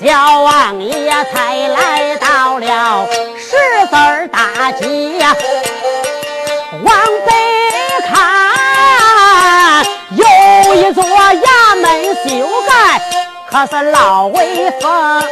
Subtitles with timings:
[0.00, 3.06] 小王爷才来到了
[3.36, 3.56] 十
[3.86, 4.86] 字大街。
[6.82, 6.94] 往
[7.26, 7.32] 北
[8.06, 9.84] 看，
[10.16, 11.84] 有一座衙门
[12.26, 12.28] 修
[12.66, 12.70] 改，
[13.50, 15.22] 可是老威风。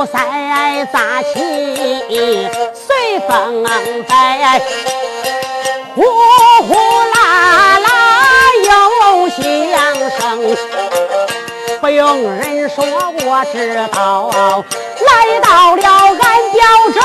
[0.00, 0.18] 雾塞
[0.90, 3.62] 杂起，随风
[4.08, 4.58] 摆，
[5.94, 6.02] 呼
[6.66, 7.86] 呼啦啦
[8.64, 8.70] 有
[9.28, 9.38] 响
[10.18, 10.56] 声。
[11.82, 12.82] 不用人说，
[13.26, 14.30] 我知道，
[15.06, 15.10] 来
[15.40, 16.18] 到了俺
[16.50, 16.58] 表
[16.94, 16.98] 侄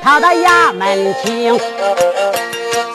[0.00, 1.60] 他的衙门厅。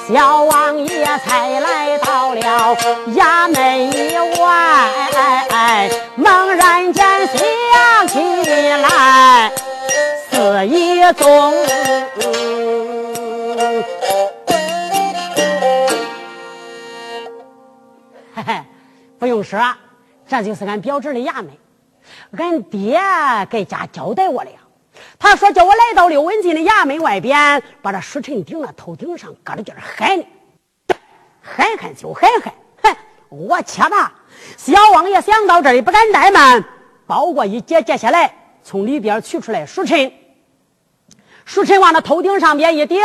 [0.08, 2.78] 小王爷才来到了
[3.18, 7.46] 衙门以外，猛然间心
[8.78, 9.52] 来
[10.32, 11.54] 是一种，
[18.36, 18.64] 嘿嘿，
[19.20, 19.60] 不用说，
[20.28, 21.50] 这就是俺表侄的衙门。
[22.38, 23.00] 俺爹
[23.50, 24.50] 给家交代我了。
[25.18, 30.26] 他说：“叫我来到刘文进的衙门外边，把这书尘顶了头顶上，搁着劲儿喊呢，
[31.42, 32.54] 喊喊就喊喊。
[32.84, 32.96] 哼，
[33.30, 34.14] 我切吧！
[34.58, 36.64] 小王爷想到这里不敢怠慢，
[37.08, 38.34] 包裹一解解下来，
[38.64, 40.12] 从里边取出来书尘，
[41.46, 43.00] 书尘往那头顶上边一顶，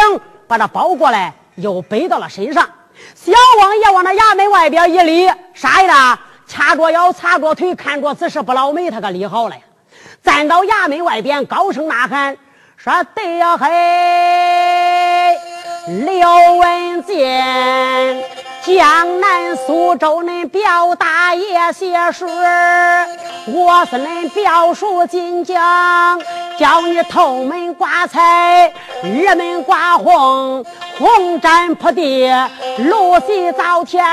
[0.46, 2.68] 把它包过来，又背到了身上。
[3.14, 6.20] 小王爷往那衙门外边一立，啥呀？
[6.46, 9.56] 掐着腰，擦着腿，看着姿势不老美，他可立好了。”
[10.22, 12.36] 站到衙门外边，高声呐喊，
[12.76, 15.36] 说：“对呀嘿，
[16.06, 17.16] 刘文静，
[18.64, 22.26] 江南苏州恁表大爷写书，
[23.46, 26.20] 我是恁表叔金江，
[26.58, 30.64] 叫你头门挂彩，二门挂红，
[30.98, 32.28] 红毡铺地，
[32.78, 34.04] 露席灶天，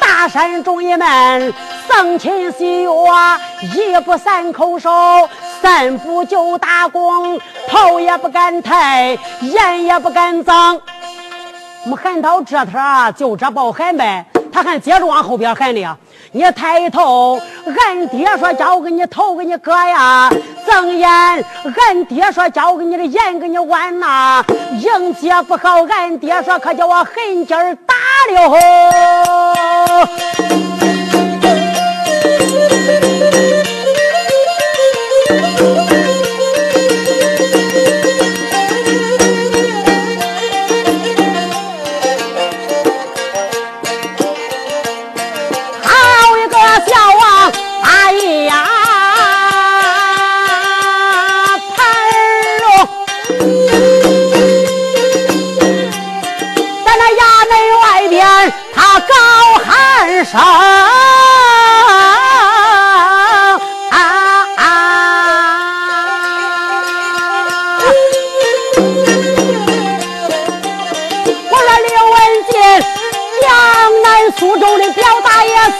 [0.00, 1.54] 大山中一门。”
[1.88, 2.90] 生亲喜悦，
[3.62, 4.90] 一不三叩首，
[5.62, 10.82] 三不九打躬，头也不敢抬，眼也不敢睁。
[11.84, 12.72] 没喊到这头，
[13.16, 14.24] 就这报喊呗。
[14.50, 15.96] 他还接着往后边喊呢，
[16.32, 20.28] 你抬头，俺爹说叫我给你头给你割呀；
[20.66, 24.44] 睁眼，俺爹说叫我给你的眼给你剜呐。
[24.80, 27.94] 迎接不好，俺爹说可叫我狠劲儿打
[28.32, 28.58] 了。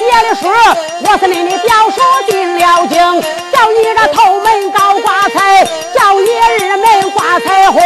[0.09, 0.51] 爹的说
[1.03, 2.99] 我是你的表叔丁了京
[3.53, 5.63] 叫你个头门高挂彩
[5.95, 7.83] 叫你二门挂彩虹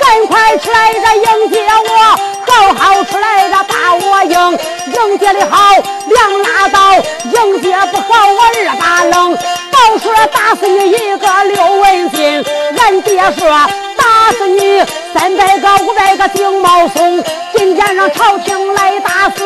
[0.00, 5.76] 赶快出来迎接我好好出来的把我迎迎接的好
[6.08, 9.38] 两拉倒迎接不好我二打冷
[9.70, 12.44] 到时打死你一个刘文静
[12.80, 13.48] 俺爹说
[13.96, 14.82] 打死你
[15.14, 17.22] 三百个五百个丁毛松
[17.54, 19.44] 今天让朝廷来打死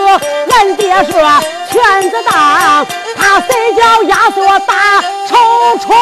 [0.49, 1.21] 俺爹说
[1.75, 2.87] 圈子大，
[3.17, 5.93] 他谁叫压缩大臭虫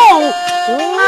[0.98, 1.00] 啊！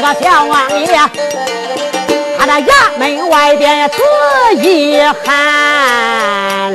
[0.00, 0.86] 个小王爷，
[2.48, 3.98] 那衙门外边仔
[4.62, 6.74] 一喊。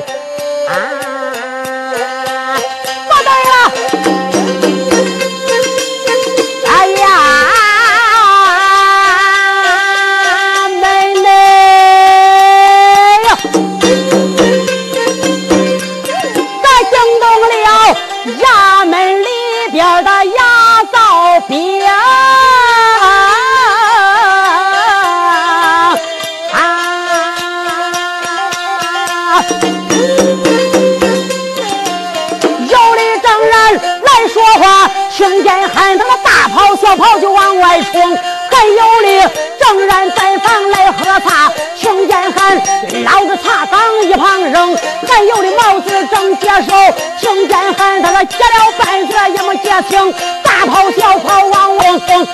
[34.28, 38.18] 说话，听见喊，他大跑小跑就往外冲，
[38.50, 42.62] 还有的正然在房来喝茶，听见喊
[43.04, 44.78] 捞着茶缸一旁扔，
[45.08, 46.74] 还有的帽子正接手，
[47.20, 52.28] 听见喊他说接了半截也没接清，大跑小跑往外冲，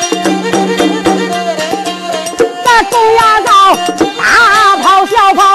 [2.64, 3.76] 那中牙道
[4.18, 5.49] 大跑小跑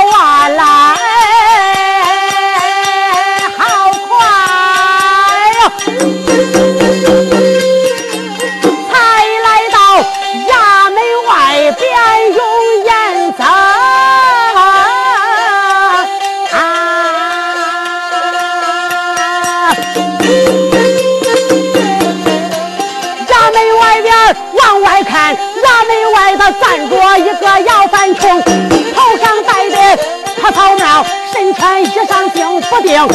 [31.54, 33.08] 穿衣裳精不定。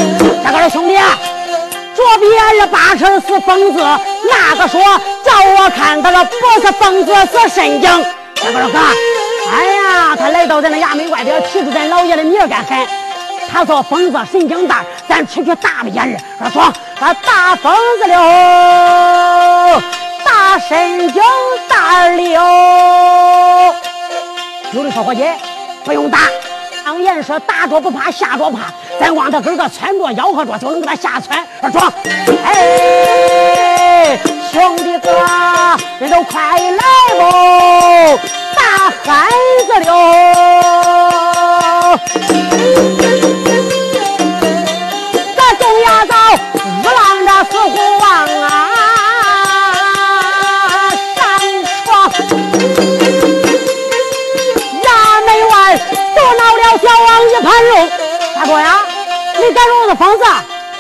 [0.44, 0.96] 这个兄弟，
[1.96, 3.80] 左边的八成是疯子，
[4.30, 4.82] 那个说
[5.24, 8.06] 叫我看他了，不是疯子是神经。
[8.36, 8.80] 这个哥，
[9.52, 12.88] 哎呀，他来到咱那衙门外边，提出咱老爷的名干喊。
[13.52, 16.18] 他说疯子神经大，咱出去打了眼儿。
[16.52, 19.82] 说他打疯子了。
[20.24, 21.22] 大神经
[21.68, 23.76] 大了，
[24.72, 25.24] 有的说伙计
[25.84, 26.20] 不用打，
[26.90, 28.62] 常言说打着不怕，下着怕，
[29.00, 31.46] 咱往他跟个窜着吆喝着就能给他吓窜。
[31.72, 31.94] 装，
[32.44, 34.18] 哎，
[34.52, 35.12] 兄弟哥，
[36.00, 36.84] 你都快来
[37.20, 38.18] 喽，
[38.56, 38.64] 打
[39.06, 39.30] 汉
[39.68, 39.92] 子了，
[45.38, 46.16] 咱东牙早
[46.82, 47.00] 日浪
[57.28, 57.72] 一盘肉，
[58.36, 58.78] 大哥呀，
[59.38, 60.24] 你敢说我是疯子？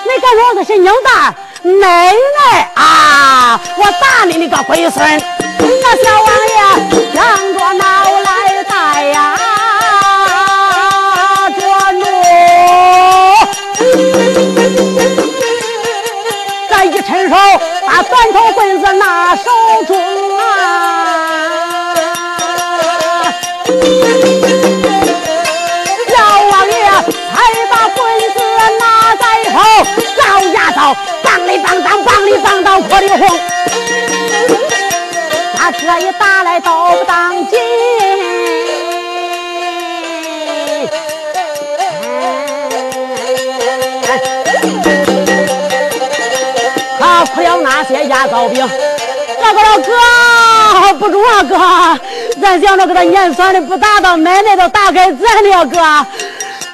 [0.03, 1.34] 你敢说我是神经大？
[1.62, 3.60] 奶奶啊！
[3.77, 5.22] 我打你，你个龟孙！
[5.60, 6.55] 那小王爷
[7.13, 7.17] 想
[7.53, 7.84] 着脑
[8.22, 9.36] 来带呀，
[11.60, 11.62] 着
[11.93, 12.03] 怒，
[16.69, 17.36] 这一伸手
[17.86, 19.43] 把短头棍子拿手
[19.86, 19.99] 中
[32.38, 33.39] 棒当，棒里棒当，火里红。
[35.55, 37.59] 他这一打来都不当紧，
[47.00, 48.67] 好苦了那些牙膏兵。
[49.41, 51.55] 这个哥不中啊，哥，
[52.41, 55.77] 咱想着给他撵算的，不打到奶奶都打给咱了，哥。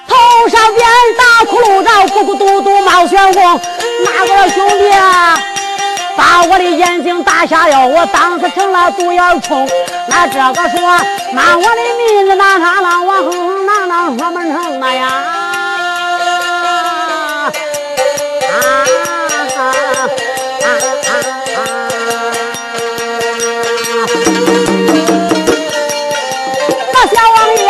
[0.07, 3.59] 头上边大窟窿，着咕咕嘟嘟冒血红。
[4.05, 4.91] 那个兄弟
[6.15, 7.87] 把我的眼睛打瞎了？
[7.87, 9.67] 我当时成了独眼儿虫。
[10.07, 10.79] 那这个说
[11.33, 15.07] 骂我的名字大沙浪，我哼哼啷啷说不成那样！
[15.07, 15.11] 啊
[18.47, 18.49] 啊
[19.57, 19.59] 啊
[21.55, 21.57] 啊！
[26.93, 27.67] 那小王爷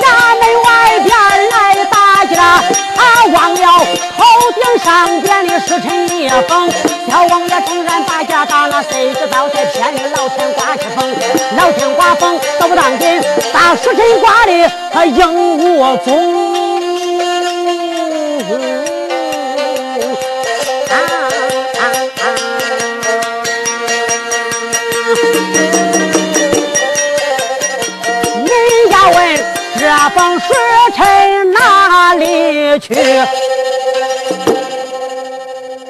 [0.00, 0.02] 衙
[0.40, 0.68] 门外
[1.00, 1.12] 边
[1.50, 1.54] 来
[1.86, 2.62] 打架，
[2.96, 3.66] 他忘了
[4.18, 4.22] 头
[4.52, 5.43] 顶上边。
[5.66, 6.70] 时辰烈风，
[7.08, 11.10] 小王爷正然把家打了，谁知道这天里老天刮起风，
[11.56, 13.20] 老天刮风都不当紧，
[13.52, 16.44] 把时辰刮的他影无踪。
[28.44, 28.50] 你
[28.90, 29.44] 要问
[29.78, 30.46] 这封时
[30.94, 32.94] 辰哪里去？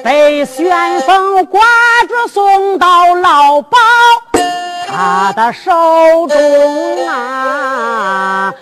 [0.05, 1.59] 被旋风刮
[2.07, 3.75] 着送到老包
[4.85, 5.71] 他的手
[6.27, 8.53] 中啊！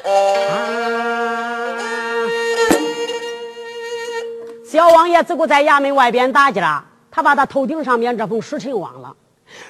[4.65, 9.13] 小王爷只顾在衙门外边打架了，他把他头顶上面这封时辰忘了。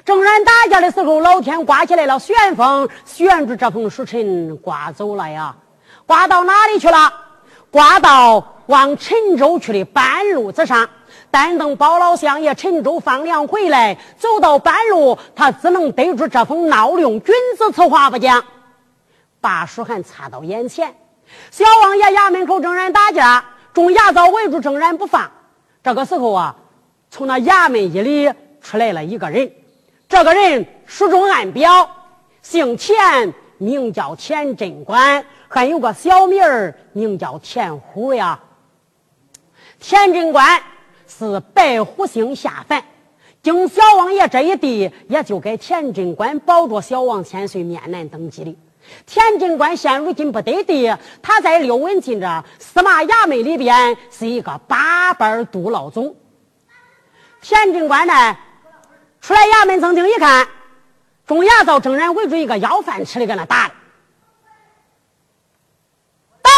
[0.05, 5.55] 正然打架的时候，老天刮起来了旋风，旋住这封书尘刮走了呀！
[6.05, 7.11] 刮到哪里去了？
[7.71, 10.87] 刮到往陈州去的半路之上。
[11.33, 18.45] 但等包老相爷陈州放粮回来，走到半路，他只能逮住这封孬令君子此话不讲，
[19.41, 20.95] 把书函插到眼前。
[21.49, 25.31] 小王爷衙门口正然打架，众衙早围住正然不放。
[25.83, 26.55] 这个时候啊，
[27.09, 29.51] 从那衙门一里出来了一个人。
[30.07, 31.89] 这个人书中暗表，
[32.43, 38.39] 姓田，名叫田镇官，还有个小名儿，名叫田虎呀。
[39.79, 40.61] 田镇官
[41.17, 42.83] 是白虎星下凡，
[43.41, 48.55] 经小王爷这一递，也就给田镇官保着小王千岁面南登基的。
[49.05, 56.15] 田镇官现如今不得地，他在六文进这司马衙门里边是一个八班督老总。
[57.41, 58.37] 田镇官呢？
[59.21, 60.47] 出来衙门，曾经一看，
[61.25, 63.71] 众衙造正然围住一个要饭吃的，搁那打。
[66.41, 66.51] 哎，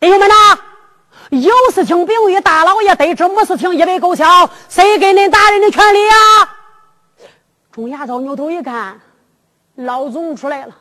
[0.00, 0.34] 弟兄们呐，
[1.30, 1.50] 有
[1.80, 4.50] 事情并与大老爷，得知没事情一笔勾销。
[4.68, 6.14] 谁给恁大人的权利呀？
[7.72, 9.00] 众衙造扭头一看，
[9.76, 10.74] 老总出来了。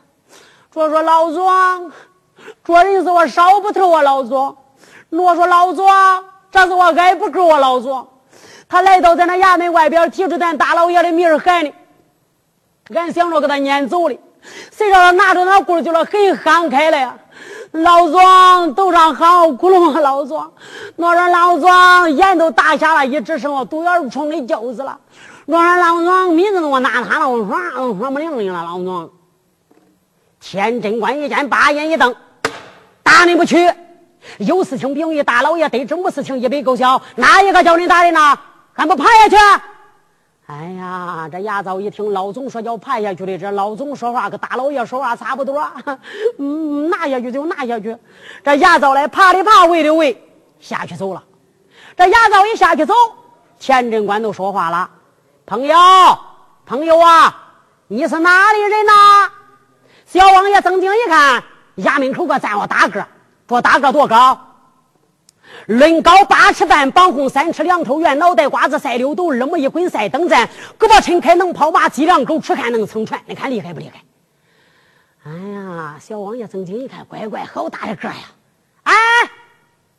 [0.73, 1.91] 我说老总，
[2.65, 4.57] 这人是我烧不透啊，老总。
[5.09, 5.87] 我说老总，
[6.51, 8.05] 这是我挨不够啊，老总。
[8.67, 11.71] 他来到咱那衙门外边，提着咱大老爷的名儿喊呢，
[12.93, 14.19] 俺想着给他撵走的，
[14.69, 17.17] 谁知道拿着那棍就那很喊开了呀！
[17.71, 19.99] 老总头上好窟窿啊！
[19.99, 20.51] 老总，
[20.95, 24.99] 我说老总眼都打瞎了，一只剩我独眼冲的叫子了。
[25.45, 27.55] 我说老总名字都我拿他了，我说
[27.87, 28.63] 我说没灵灵了。
[28.63, 29.11] 老总，
[30.39, 32.15] 天真官一见，把眼一瞪，
[33.03, 33.71] 打你不去，
[34.39, 36.99] 有事情禀与大老爷，得知没事情一笔勾销。
[37.15, 38.37] 哪一个叫你打人呢？
[38.73, 39.35] 还不爬下去？
[40.51, 45.63] 哎呀，这牙皂一听老总说要爬下去的，这老总说话跟大老爷说话差不多。
[46.39, 47.95] 嗯，拿下去就拿下去。
[48.43, 50.19] 这牙皂来爬的爬，围的围，
[50.59, 51.23] 下去走了。
[51.95, 52.95] 这牙皂一下去走，
[53.59, 54.89] 钱镇官都说话了
[55.45, 55.77] ：“朋友，
[56.65, 57.51] 朋友啊，
[57.87, 59.31] 你是哪里人呐？”
[60.07, 61.43] 小王爷正经一看，
[61.77, 63.05] 衙门口个站个大个，
[63.47, 64.48] 这大个多高？
[65.67, 74.03] 论高八尺半，膀红三尺两头圆，脑袋瓜子赛六斗，二目一滚赛灯盏，胳膊抻开能跑马，脊梁狗吃看能撑船，你看厉害不厉害？
[75.25, 78.15] 哎呀，小王爷睁睛一看，乖乖，好大的个呀！
[78.83, 78.93] 哎，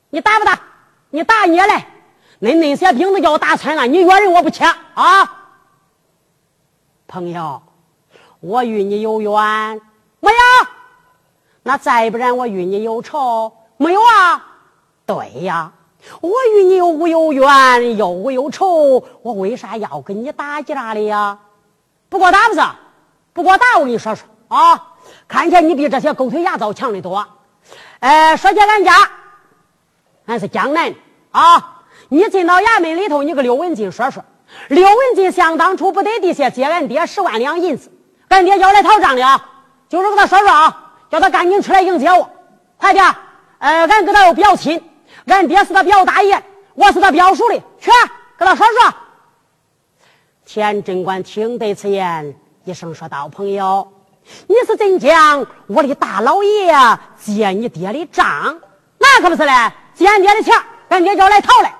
[0.09, 0.59] 你打不打？
[1.11, 1.87] 你打你来！
[2.41, 5.39] 恁那些兵都叫我打穿了，你约人我不去啊！
[7.07, 7.63] 朋友，
[8.41, 9.31] 我与你有缘
[10.21, 10.39] 没有？
[11.65, 14.50] 那再不然我与你有仇没有啊？
[15.11, 15.73] 对呀，
[16.21, 21.37] 我与你又无有冤，又无有仇，我为啥要跟你打架的呀？
[22.09, 22.61] 不过打不是，
[23.33, 24.95] 不过打我跟你说说啊，
[25.27, 27.27] 看起来你比这些狗腿牙皂强的多。
[27.99, 28.93] 哎，说起俺家，
[30.27, 30.95] 俺是江南
[31.33, 31.83] 啊。
[32.09, 34.25] 你进到衙门里头，你跟刘文进说说。
[34.69, 37.91] 刘文进想当初不得地下借俺爹十万两银子，
[38.29, 39.51] 俺爹要来讨账的啊，
[39.89, 42.31] 就是跟他说说啊，叫他赶紧出来迎接我，
[42.77, 43.05] 快点。
[43.59, 44.81] 呃，俺跟他又表亲。
[45.31, 46.43] 俺爹是他表大爷，
[46.75, 47.91] 我是他表叔的，去
[48.37, 48.95] 跟他说说。
[50.45, 52.35] 田镇官听得此言，
[52.65, 53.93] 一声说道：“朋友，
[54.49, 56.75] 你是真讲我的大老爷
[57.17, 58.59] 借你爹的账？
[58.99, 59.53] 那可不是嘞，
[59.95, 60.55] 借俺爹的钱，
[60.89, 61.71] 俺爹就要来讨嘞。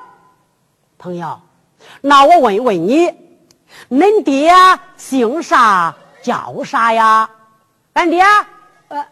[0.99, 1.41] 朋友，
[2.03, 3.13] 那我问一问你，
[3.91, 4.53] 恁爹
[4.97, 7.29] 姓啥叫啥呀？
[7.95, 8.23] 俺爹，
[8.89, 9.07] 呃，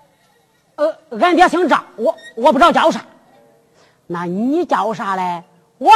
[0.77, 3.01] 呃，俺爹姓赵，我我不知道叫啥。”
[4.09, 5.45] 那你叫啥嘞？
[5.77, 5.93] 我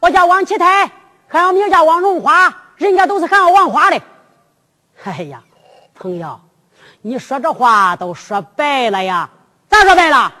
[0.00, 0.90] 我叫王启泰，
[1.26, 4.02] 还有名叫王荣华，人家都是喊我王花的。
[5.04, 5.42] 哎呀，
[5.94, 6.38] 朋友，
[7.00, 9.30] 你说这话都说白了呀？
[9.68, 10.34] 咋说白了？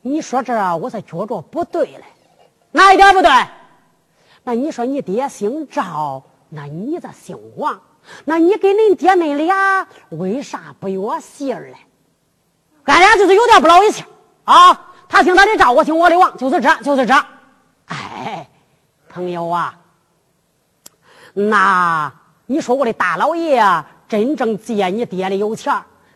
[0.00, 2.04] 你说这我才觉着不对嘞，
[2.70, 3.30] 哪一点不对？
[4.44, 7.78] 那你说你爹姓赵，那你这姓王，
[8.24, 11.76] 那你跟恁爹恁俩为啥不约媳儿嘞？
[12.84, 14.04] 俺俩就是有点不老一气
[14.44, 14.86] 啊。
[15.08, 17.14] 他姓他的赵，我姓我的王，就是这，就是这。
[17.86, 18.46] 哎，
[19.08, 19.74] 朋友啊，
[21.32, 22.12] 那
[22.46, 25.74] 你说我的大老爷啊真正借你爹的有钱，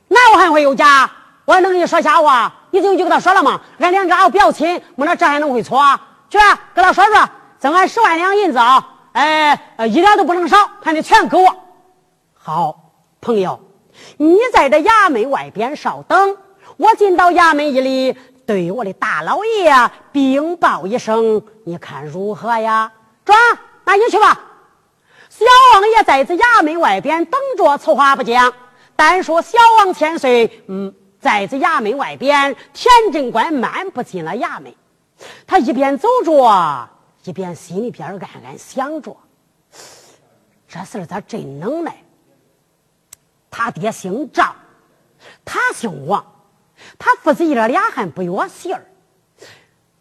[0.09, 1.11] 那我还会有假？
[1.45, 2.53] 我还能跟你说瞎话？
[2.71, 6.01] 你就就跟他说了吗，俺两家表亲，我那这还能会错啊？
[6.29, 6.39] 去
[6.75, 8.89] 跟他说说，赠俺十万两银子啊！
[9.13, 11.55] 哎，一点都不能少，还得全给我。
[12.35, 13.61] 好，朋友，
[14.17, 16.37] 你在这衙门外边稍等，
[16.77, 18.17] 我进到衙门一里。
[18.47, 22.93] 对我的大老爷禀报一声，你看如何呀？
[23.25, 23.39] 转
[23.85, 24.41] 那你去吧。
[25.29, 25.45] 小
[25.75, 28.53] 王爷在这衙门外边等着，此话不讲。
[28.97, 34.75] 单说小王千岁，嗯，在这衙门外边，田镇官漫步进了衙门，
[35.47, 36.89] 他一边走着，
[37.25, 39.17] 一边心里边暗暗想着：
[40.69, 41.97] 这事儿咋真能耐？
[43.51, 44.55] 他爹姓赵，
[45.45, 46.25] 他姓王，
[46.99, 48.87] 他父子爷俩还不约信儿。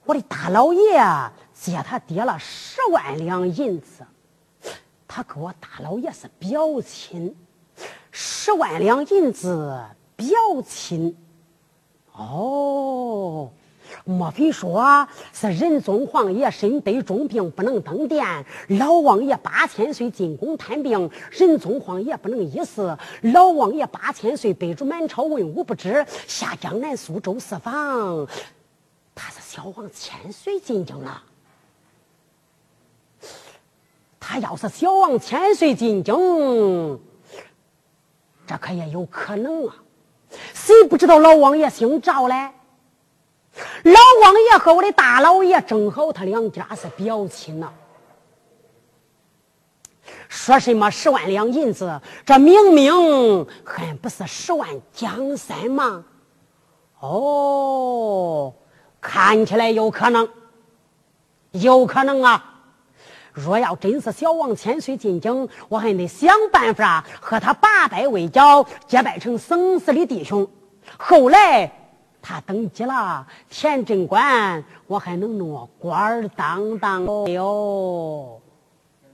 [0.06, 1.02] 我的大老爷
[1.54, 4.06] 借他爹了十万两银子。
[5.08, 7.36] 他跟我大老爷是表亲，
[8.12, 10.30] 十万两银子表
[10.66, 11.18] 亲，
[12.14, 13.52] 哦，
[14.06, 28.28] 莫非说是仁宗皇爷身得重病不能登殿，老王爷八千岁进宫探病，仁宗皇爷不能医死，老王爷八千岁背着满朝文武不知，下江南苏州四访，
[29.14, 31.24] 他是小王千岁进京了。
[34.20, 37.00] 他要是小王千岁进京，
[38.48, 39.76] 这可也有可能啊！
[40.54, 42.52] 谁不知道老王爷姓赵嘞？
[43.84, 47.72] 老王爷和我的大老爷正好，他两家是表亲呐。
[50.30, 56.04] 说什么十万两银子，这明明还不是十万江山吗？
[57.00, 58.54] 哦，
[59.02, 60.30] 看起来有可能，
[61.52, 62.48] 有可能啊！
[63.34, 70.48] 若要真是小王千岁进京，我还得想办法和他八拜为交，结拜成生死的弟兄。
[70.98, 71.72] 后来
[72.22, 78.40] 他登基了，田镇官，我还能弄官儿当当哟。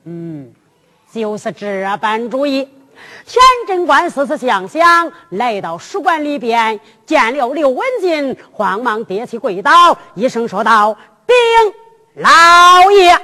[0.03, 0.53] 嗯，
[1.11, 2.67] 就是这般主意。
[3.25, 11.35] 田镇官思思想想，来到书馆里边，见了刘文静，慌忙跌起跪倒，一声说道：“禀
[12.15, 13.19] 老爷。”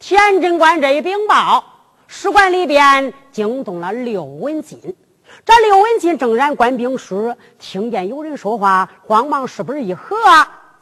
[0.00, 1.64] 田镇官这一禀报，
[2.08, 4.96] 书馆里边惊动了刘文进。
[5.44, 10.16] 这刘文进正然官兵书，听见有人说话，慌忙书本一合，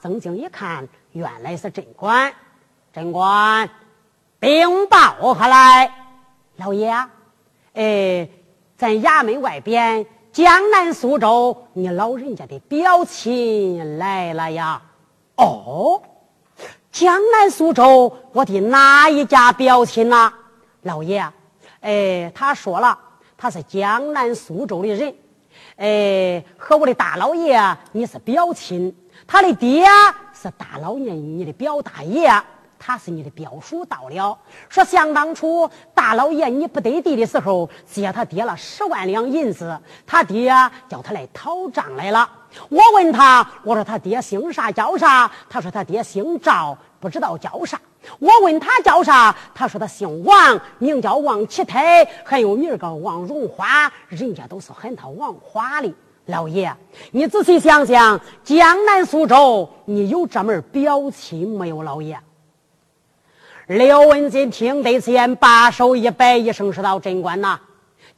[0.00, 2.32] 曾经一看，原来是镇官。
[2.92, 3.68] 镇官，
[4.38, 5.92] 禀报何来？
[6.56, 6.90] 老爷，
[7.74, 8.28] 哎，
[8.76, 14.82] 咱衙门外边江南苏州，你老人家的表亲来了呀？
[15.36, 16.02] 哦。
[16.92, 20.32] 江南苏州，我的哪一家表亲呐？
[20.82, 21.26] 老爷，
[21.80, 22.98] 哎，他说了，
[23.42, 25.12] 他是江南苏州的人，
[25.74, 28.94] 哎，和我的大老爷你是表亲，
[29.26, 29.84] 他的爹
[30.32, 32.30] 是大老爷你的表大爷。
[32.78, 39.76] 他是你的表叔到了，说想当初大老爷你不得地的时候，借他爹了十万两银子，
[40.06, 40.52] 他爹
[40.88, 42.28] 叫他来讨账来了。
[42.68, 45.28] 我问他，我说他爹姓啥叫啥？
[45.50, 47.80] 他说他爹姓赵，不知道叫啥。
[48.18, 49.34] 我问他叫啥？
[49.54, 55.92] 他说他姓王，名叫王启泰，还有名个王荣花，人家都是喊他王花的。
[56.26, 56.72] 老爷，
[57.10, 61.82] 你仔细想想，江南苏州，你有这门表亲没有？
[61.82, 62.18] 老爷。
[63.66, 67.58] 刘文金听得此言，把手一摆，一声说道：“贞观呐，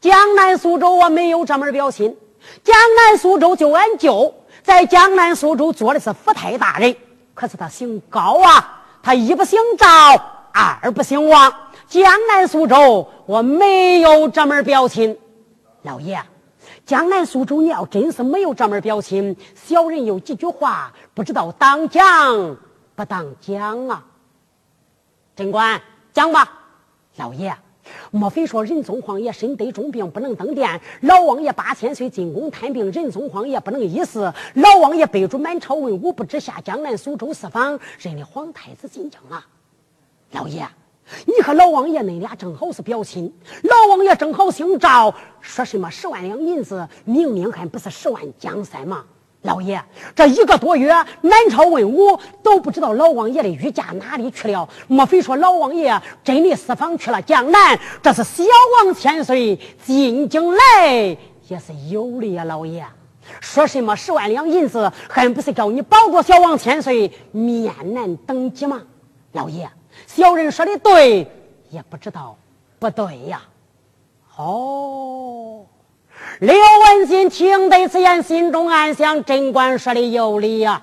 [0.01, 2.17] 江南苏州我没有这门表亲。
[2.63, 6.95] 江南苏州就俺舅在江南苏州做的是府台大人，
[7.35, 9.87] 可是他姓高啊，他一不姓赵，
[10.55, 11.53] 二不姓王。
[11.87, 15.19] 江南苏州我没有这门表亲。
[15.83, 16.23] 老爷，
[16.87, 22.57] 江南苏州你要真是没有这门表亲，小人有几句话不知道当讲
[22.95, 24.03] 不当讲啊。”
[25.37, 25.83] 贞观，
[26.15, 26.51] 讲吧，
[27.17, 27.55] 老爷，
[28.11, 30.81] 莫非说仁宗皇爷身得重病不能登殿？
[31.01, 34.33] 老王爷八千岁进宫探病，仁宗皇爷不能医死。
[34.55, 39.45] 老王爷背着满朝文武不知下江南苏州四方，认的皇太子进京了。
[40.33, 40.67] 老爷，
[41.27, 49.05] 你和老王爷恁俩正好是表亲，老王爷正好姓赵，说什么十万两银子，明明还不是十万江山吗？
[49.45, 49.79] 老爷，
[50.15, 54.67] 这一个多月，满朝文武都不知道老王爷的御驾哪里去了。
[54.89, 57.79] 莫非说老王爷真的私访去了江南？
[58.03, 58.43] 这是小
[58.83, 60.59] 王千岁进京来
[61.47, 62.45] 也是有理啊！
[62.45, 62.87] 老爷，
[63.39, 68.81] 说什么十万两银子，还不是叫你保住小王千岁面难登基吗？
[69.33, 69.71] 老爷，
[70.07, 71.31] 小人说的对，
[71.69, 72.35] 也不知道
[72.79, 73.43] 不对呀。
[74.37, 75.67] 哦。
[76.41, 80.83] 刘文新听得此言，心中暗想：贞观说的有理呀。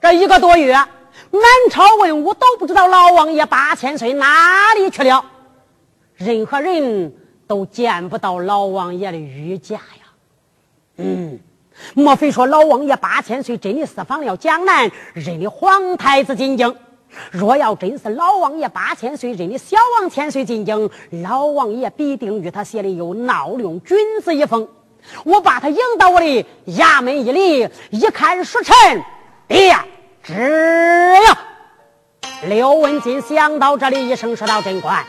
[0.00, 5.24] 这一个多月，满朝文武都不知道老王爷八千岁哪里去了，
[6.14, 7.12] 任何人
[7.46, 10.06] 都见不到老王爷的御驾呀。
[10.98, 11.40] 嗯，
[11.94, 16.76] 莫非说老王爷八千岁真的私访了江南，认的皇太子进京？
[17.30, 20.90] 若要真是老王爷八千岁认的小王千岁进京，
[21.22, 24.68] 老王爷必定与他写的有闹用君子一封。
[25.24, 28.74] 我把他迎到我的衙门一里，一看时辰，
[29.46, 29.72] 别
[30.22, 31.38] 知呀。
[32.48, 35.04] 刘文金想到这里，一声说道：“真官，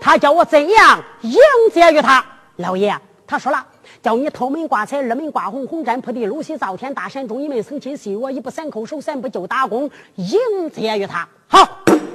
[0.00, 1.38] 他叫我怎样迎
[1.72, 2.24] 接于他？
[2.56, 3.64] 老爷，他说了，
[4.02, 11.26] 叫你头门挂彩，二门挂红，红毡铺地，露西灶天，大山中一门层亲细我一步三叩首，三步就打工，迎接于他。
[11.48, 11.66] 好，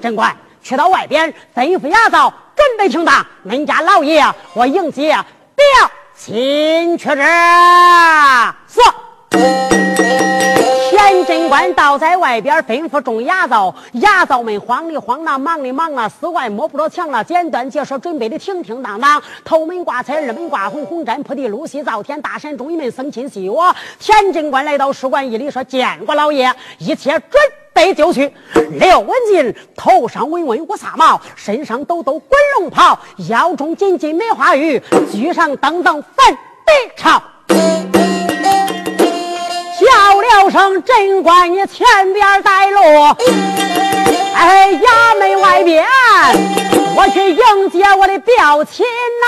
[0.02, 5.66] 真官，去到外边吩咐牙皂准备停当，恁家老爷我迎接表
[6.16, 7.22] 亲去之。
[8.68, 8.80] 是。”
[11.12, 17.22] 田贞观倒在外边吩咐众牙皂，牙皂们慌里慌啦，忙里忙啦，四外摸不着墙了。
[17.22, 23.76] 简短解说，准备的停停当当，头门挂彩，二门挂红，红毡铺地，露西灶天，大山中一门僧亲细我。
[24.00, 27.42] 田贞观来到书馆一里，说：“见过老爷，一切准
[27.74, 28.34] 备就绪。”
[28.80, 32.98] 刘文静头上稳稳乌纱帽，身上抖抖滚龙袍，
[33.28, 37.22] 腰中紧紧梅花玉，举上等等粉笔朝。
[40.32, 42.80] 叫声真官，你前边带路。
[44.34, 45.86] 哎，衙门外边，
[46.96, 48.86] 我去迎接我的表亲
[49.22, 49.28] 呐。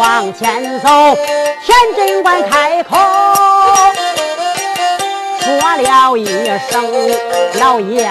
[0.00, 0.88] 往前走，
[1.62, 2.96] 田镇官开口
[5.42, 6.24] 说了一
[6.70, 6.82] 声
[7.60, 8.10] ：“老爷，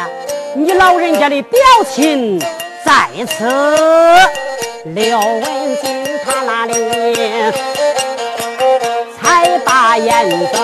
[0.53, 1.59] 你老人家的表
[1.91, 2.39] 亲
[2.85, 3.43] 在此。”
[4.93, 5.41] 刘文
[5.81, 6.73] 静他那里
[9.19, 10.55] 才把眼睁。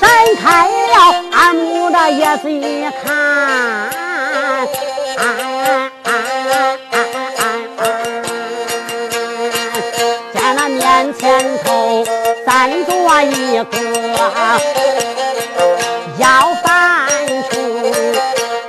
[0.00, 0.08] 闪
[0.40, 3.83] 开了，俺母的叶子一看，
[12.66, 12.92] 变着
[13.24, 13.64] 一个
[16.16, 17.06] 要饭
[17.50, 17.52] 出，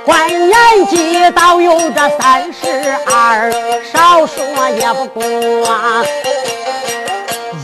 [0.04, 3.50] 关年纪倒有这三十二，
[3.90, 4.44] 少说
[4.78, 5.22] 也不过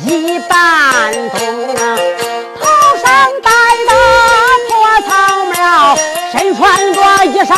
[0.06, 1.74] 一半冬。
[1.76, 2.62] 头
[3.04, 3.50] 上戴
[3.88, 3.90] 的
[4.68, 4.72] 破
[5.06, 5.12] 草
[5.52, 5.94] 帽，
[6.32, 7.52] 身穿着衣裳。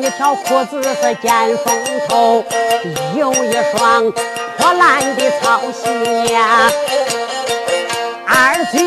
[0.00, 1.76] 一条裤子是尖峰
[2.08, 2.42] 头，
[3.14, 4.10] 有一双
[4.56, 6.38] 破烂的草鞋。
[8.26, 8.78] 二举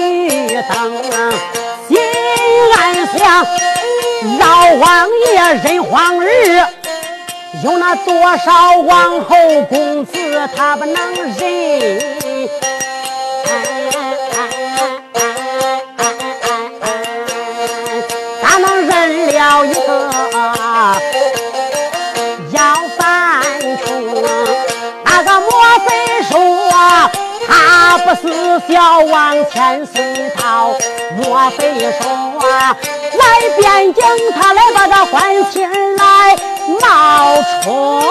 [0.68, 0.74] 灯，
[1.88, 2.00] 心
[2.76, 2.82] 暗
[3.16, 3.46] 想：
[4.40, 6.28] 老王爷人皇日，
[7.64, 9.36] 有那多少王侯
[9.70, 10.14] 公子，
[10.56, 12.02] 他不能认。
[19.34, 20.13] 了一个
[28.00, 30.76] 不是小王千岁桃？
[31.16, 32.40] 莫非说
[33.20, 33.22] 来
[33.60, 36.36] 边境他来把这欢亲来
[36.82, 38.02] 冒充？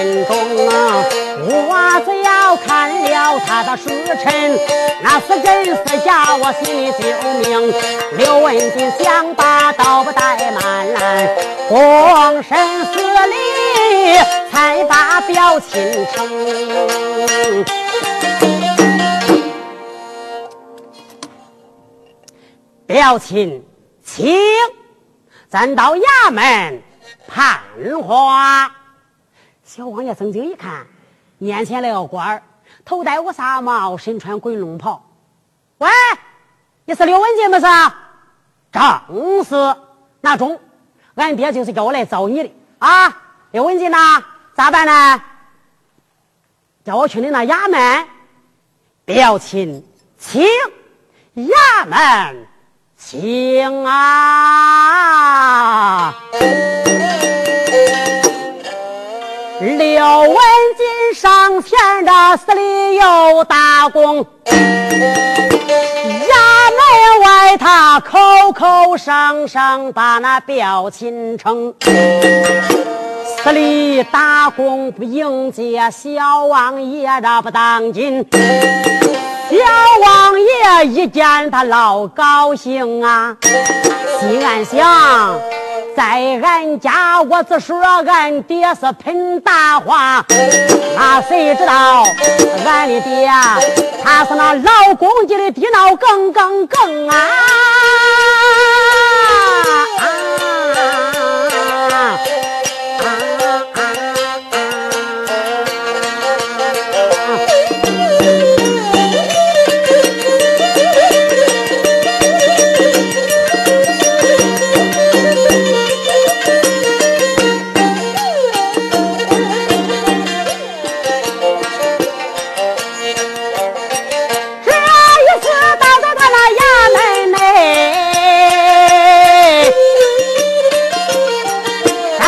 [0.00, 0.34] 衙门中，
[1.68, 3.88] 我只要看了他的时
[4.22, 4.58] 辰，
[5.02, 6.98] 那是真是假，我心里就
[7.40, 7.74] 明。
[8.16, 10.86] 刘文静想把刀不怠慢，
[11.68, 12.92] 躬身施
[13.28, 13.36] 礼，
[14.50, 17.64] 才把表亲成。
[22.86, 23.62] 表亲，
[24.04, 24.34] 请
[25.48, 26.82] 咱到衙门
[27.28, 27.60] 判
[28.02, 28.74] 话。
[29.72, 30.84] 小王爷睁睛一看，
[31.38, 32.42] 眼前那个官儿，
[32.84, 35.00] 头戴乌纱帽，身穿滚龙袍。
[35.78, 35.88] 喂，
[36.86, 37.66] 你是刘文静不是？
[38.72, 39.76] 正是。
[40.22, 40.60] 那中，
[41.14, 43.16] 俺爹就是叫我来找你的啊。
[43.52, 44.20] 刘文静呐，
[44.56, 45.22] 咋办呢？
[46.84, 48.08] 叫我去你那衙门。
[49.04, 49.86] 表亲，
[50.18, 50.42] 请
[51.36, 52.48] 衙门，
[52.96, 55.32] 请啊。
[59.60, 60.36] 刘文
[60.74, 64.54] 金上前的司礼有大功，衙
[66.70, 66.80] 门
[67.20, 68.18] 外他口
[68.54, 78.26] 口声声把那表亲称，司礼大功不迎接小王爷这不当紧，
[79.50, 79.58] 小
[80.06, 83.36] 王爷一见他老高兴啊，
[84.20, 85.38] 心暗想。
[85.96, 90.24] 在俺家，我只说俺爹是喷大话，
[90.96, 92.04] 那谁知道
[92.66, 93.30] 俺的爹
[94.02, 97.16] 他是那老公鸡的地脑更更更啊！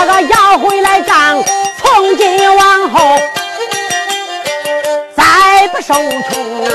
[0.06, 1.42] 个要回来账，
[1.78, 3.18] 从今往后
[5.16, 6.68] 再不受穷啊！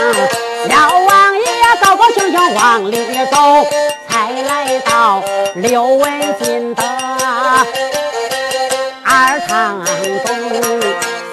[0.69, 1.45] 小王爷
[1.81, 2.97] 高高兴兴往里
[3.31, 3.67] 走，
[4.09, 5.23] 才来到
[5.55, 6.83] 刘文金的
[9.05, 10.27] 二堂中。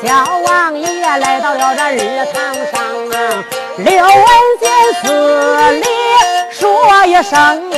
[0.06, 2.74] 小王爷来到了这日堂上
[3.10, 3.44] 啊，
[3.78, 4.26] 刘文
[4.60, 4.68] 金
[5.02, 5.04] 施
[5.80, 5.86] 礼
[6.50, 7.72] 说一声，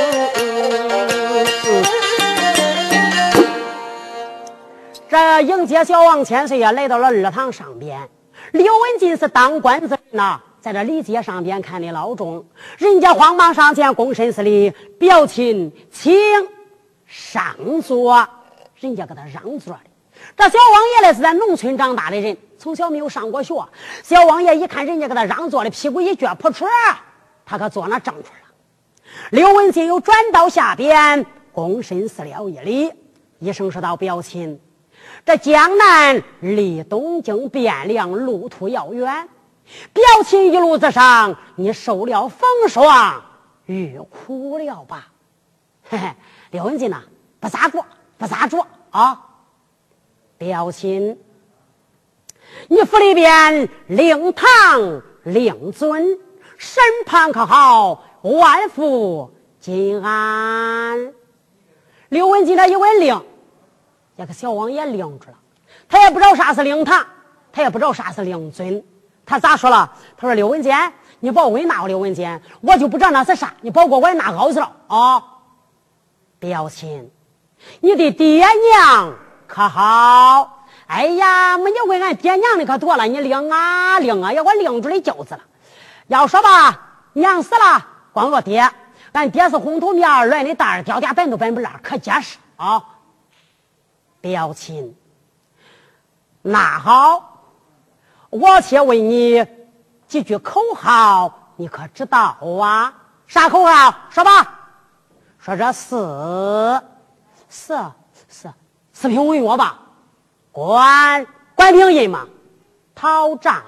[5.09, 8.09] 这迎接小王千岁呀，来到了二堂上边。
[8.51, 9.81] 刘文静是当官。
[9.81, 12.45] 之人呐，在这礼节上边看的老重，
[12.77, 16.13] 人家慌忙上前躬身施礼，表亲，请
[17.07, 18.29] 上座。
[18.81, 19.81] 人家给他让座的。
[20.37, 23.55] 这小王爷呢是在农村长大的人，从小没有上过学。
[24.03, 26.67] 小王爷一看人家给他让座的，屁股一撅，扑哧，
[27.45, 28.55] 他可坐那正处了。
[29.31, 32.93] 刘文静又转到下边，躬身施了一礼，
[33.39, 34.61] 一声说道：“表亲。”
[35.27, 39.29] 这江南离东京汴梁路途遥远，
[39.93, 43.25] 表亲一路之上，你受了风霜，
[43.65, 45.09] 遇苦了吧？
[45.83, 46.13] 嘿嘿，
[46.53, 47.03] 刘文静呐，
[47.41, 47.85] 不咋过，
[48.17, 49.21] 不咋着啊！
[50.39, 51.19] 表亲，
[52.69, 56.21] 你府里边令堂令尊，
[56.57, 58.05] 身旁可好？
[58.23, 61.13] 万福金安。
[62.11, 63.21] 刘文静他一问令。
[64.17, 65.37] 这个小王也愣住了，
[65.89, 67.07] 他也不知道啥是灵堂，
[67.53, 68.83] 他也不知道啥是灵尊，
[69.27, 69.93] 他咋说了？
[70.17, 75.23] 他说：“刘文坚，你别问那个刘文坚，我就不知道那是啥，你别给我管那个去了啊！”
[76.39, 77.11] 表亲，
[77.81, 79.15] 你的爹娘
[79.47, 80.65] 可好？
[80.87, 85.41] 哎呀，没你问俺爹娘的可多了，你领啊领啊，要我领住的饺子了。
[86.07, 86.81] 要说吧，
[87.15, 88.71] 娘死了，光我爹，
[89.13, 92.83] 俺爹是红头面儿，卵的蛋儿，掉点本都本不烂，可结实啊。
[94.27, 94.97] 表亲，
[96.43, 97.45] 那好，
[98.29, 99.47] 我且问你
[100.09, 102.93] 几句口号，你可知道啊？
[103.29, 103.95] 啥口号？
[104.11, 104.53] 说吧。
[105.39, 106.83] 说这四
[107.49, 107.93] 四
[108.29, 108.53] 四
[108.93, 109.83] 四平文约吧，
[110.51, 112.27] 管管平印嘛，
[112.97, 113.63] 讨账。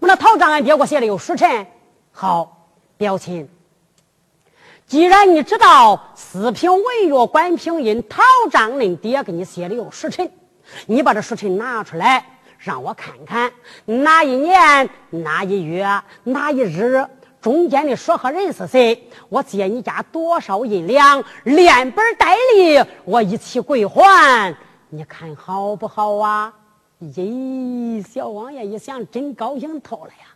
[0.00, 1.68] 我那讨账，俺爹给我写的有时辰。
[2.10, 3.48] 好，表亲。
[4.90, 10.28] 既然你知道四平文约关平印讨账，恁爹给你写的有时辰，
[10.86, 13.52] 你把这时辰拿出来让我看看，
[13.84, 15.86] 哪一年哪一月
[16.24, 17.06] 哪一日
[17.40, 19.08] 中间的说和人是谁？
[19.28, 24.56] 我借你家多少银两，连本带利我一起归还，
[24.88, 26.52] 你看好不好啊？
[27.00, 30.29] 咦，小王爷一想，真高兴透了呀！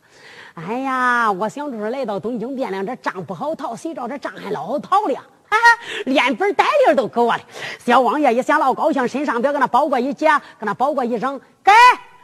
[0.55, 5.15] 哎呀，我想着来到东京汴梁，这账不好逃，谁知道这账还老好逃了？
[5.15, 7.43] 哈哈，连本带利都给我了。
[7.85, 11.73] 小王爷一想，老高兴，身上边搁那包裹一解，搁那包裹一扔，给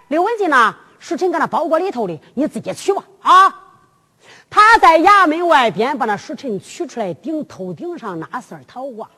[0.09, 0.77] 刘文静呢？
[1.01, 3.03] 时辰搁那包裹里头的，你自己取吧。
[3.23, 3.63] 啊！
[4.49, 9.09] 他在衙门外边把那时辰取出来，顶头顶上那事儿逃过，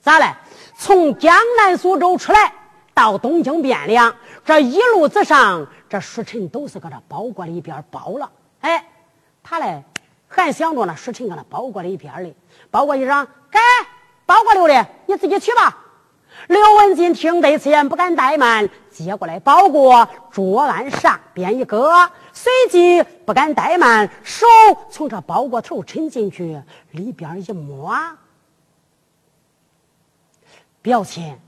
[0.00, 0.32] 咋嘞？
[0.76, 2.52] 从江南苏州出来。
[2.94, 4.14] 到东京汴梁，
[4.44, 8.30] 这一路之上，这时辰都是搁这包裹里边包了。
[8.64, 8.82] 哎，
[9.42, 9.84] 他嘞
[10.26, 12.34] 还想着那时辰搁那包裹里边嘞，
[12.70, 13.58] 包裹一张，给
[14.24, 15.82] 包裹留的，你自己取吧。
[16.48, 24.46] 刘文金听得此言，不敢怠慢，接过来包裹，桌案上边一搁，随即不敢怠慢，手
[24.90, 26.58] 从这包裹头伸进去，
[26.92, 27.94] 里边一摸，
[30.80, 31.38] 表亲。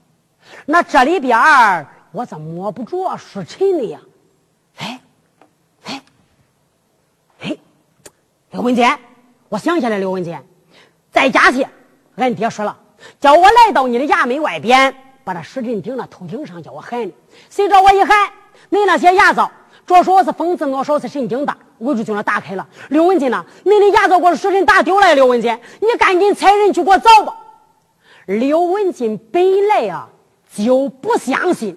[0.66, 4.00] 那这里边儿我咋摸不着时辰的呀？
[4.76, 5.00] 哎，
[5.87, 6.02] 哎，
[7.40, 7.57] 哎，
[8.57, 8.88] 刘文杰，
[9.51, 10.40] 我想起来，刘文杰，
[11.12, 11.66] 在家去，
[12.16, 12.75] 俺爹说了，
[13.21, 16.99] 叫我来到你的衙门外边，把那时辰顶到头顶上，叫我喊。
[17.51, 18.16] 谁知道我一喊，
[18.71, 19.53] 你那些牙皂，
[19.87, 22.66] 着说我是疯子，我说是神经大，围住就那打开了。
[22.88, 27.37] 刘文金呐，你的牙皂给我时辰打丢了，刘文杰，你赶紧差人去给我找吧。
[28.25, 30.09] 刘文金本来啊。
[30.55, 31.77] 就不相信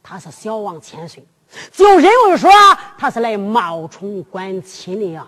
[0.00, 1.26] 他是小王千岁，
[1.72, 2.48] 就认为说
[2.96, 5.26] 他是来冒充官亲的呀。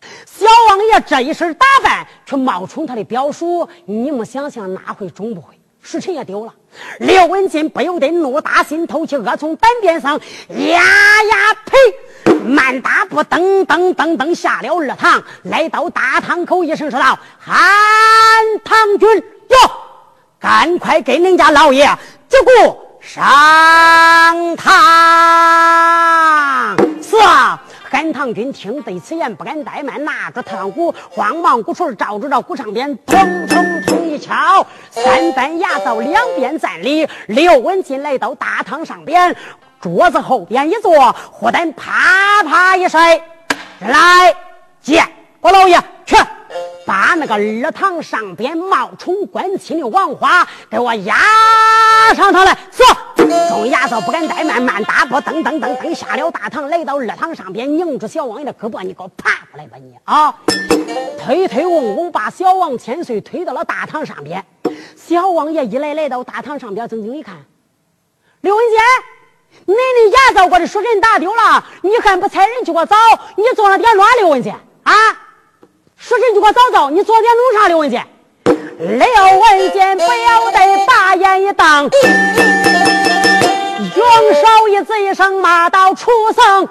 [0.00, 5.58] 小王爷这一身打扮却冒充他的表叔，你们想想哪会中不会？
[5.82, 6.54] 时辰也丢了。
[7.00, 11.76] 刘文金不由得怒打心头去，恶从胆边上，呀呀呸！
[12.44, 17.56] 慢大步噔噔噔噔下了二堂，来到大堂口，一声说道：“韩
[18.64, 19.08] 唐军
[19.48, 19.56] 哟，
[20.38, 21.88] 赶快给人家老爷！”
[22.28, 24.74] 这个上堂
[27.02, 37.08] 是啊，韩唐军听得此言，不敢怠慢，拿着唐鼓，慌忙鼓槌照着这鼓上边，咚咚咚一敲，三班牙到两边站立。
[37.28, 39.34] 刘文进来到大堂上边，
[39.80, 43.18] 桌子后边一坐，忽然啪啪一摔，
[43.80, 44.34] 来
[44.82, 45.02] 见
[45.40, 46.16] 我老爷去。
[46.84, 51.14] 把那个二堂上边冒充官亲的王花给我押
[52.14, 52.86] 上堂来，说。
[53.26, 60.34] 众牙嫂不敢怠慢，慢大步，噔噔噔噔下了大堂，来到二堂上边，拧住小王爷的胳膊，你给我爬过来吧你啊！
[61.18, 64.44] 推推翁翁把小王千岁推到了大堂上边。
[64.96, 67.34] 小王爷一来来到大堂上边，睁睁一看，
[68.40, 68.76] 刘文杰，
[69.66, 72.96] 你的牙皂我的书人打丢了，你还不差人去给我找？
[73.36, 74.50] 你做了点乱，刘文杰
[74.84, 74.92] 啊！
[75.96, 77.68] 书人就给我找找，你昨天弄啥？
[77.68, 78.06] 刘文健，
[78.44, 78.58] 刘
[79.40, 81.90] 文健不要得把眼一瞪，
[83.96, 84.04] 用
[84.34, 86.68] 手一指一声骂道：“畜生！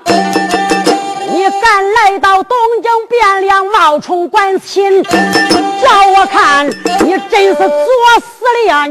[1.30, 5.10] 你敢来到东京汴梁冒充关亲，叫
[6.18, 7.68] 我看你真是作
[8.20, 8.88] 死了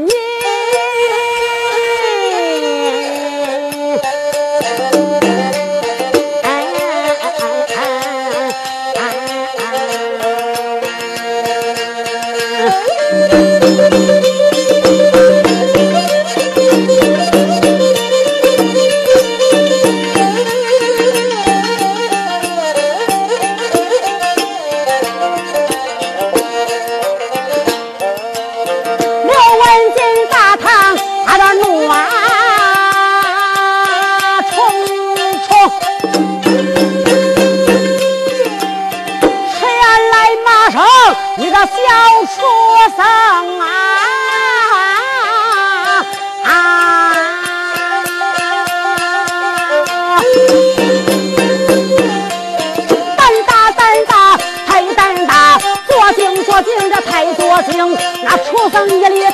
[58.77, 59.33] 等夜里胆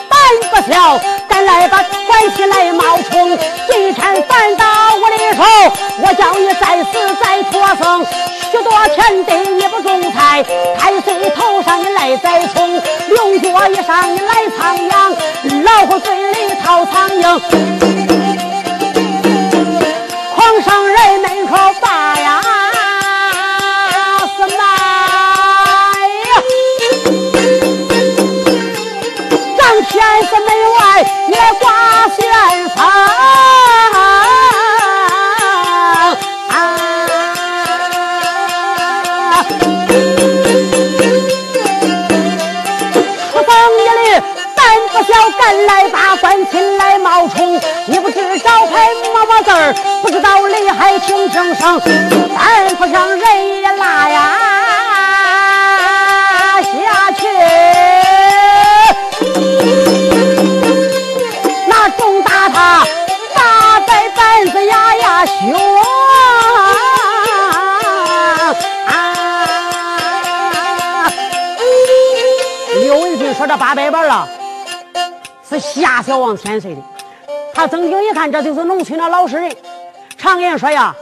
[0.50, 3.38] 不小敢来把关气来冒充
[3.68, 4.66] 嘴馋饭到
[4.96, 5.44] 我的手
[6.02, 8.06] 我叫你再死再脱生
[8.50, 10.41] 许多田地你不种菜
[10.80, 15.16] 太岁头上你来栽葱六角衣上你来苍羊
[15.66, 17.03] 老虎嘴里掏餐
[51.64, 51.80] 听声声，
[52.36, 54.20] 咱府上人也拉呀
[56.61, 57.26] 下去，
[61.70, 62.86] 那重打他
[63.34, 65.53] 打在板子牙呀凶
[68.88, 68.91] 啊！
[72.82, 74.28] 刘文俊说这八百板了。
[75.49, 76.82] 是夏小王千岁的，
[77.53, 79.55] 他曾经一看，这就是农村的老实人。
[80.18, 80.95] 常言说呀，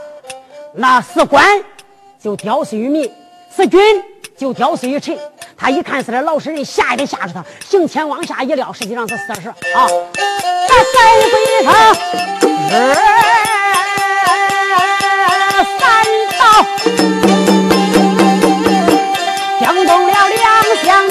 [0.74, 1.46] 那是官
[2.18, 3.12] 就吊死于民，
[3.54, 3.78] 是君
[4.38, 5.18] 就吊死于臣。
[5.54, 9.54] 他一看是这老实人，吓也得吓着他，行前往下一撂，实际上是四十啊。
[10.66, 11.72] 这三岁上
[15.78, 15.82] 三
[16.38, 16.42] 道，
[19.58, 20.42] 惊动了两
[20.82, 21.08] 乡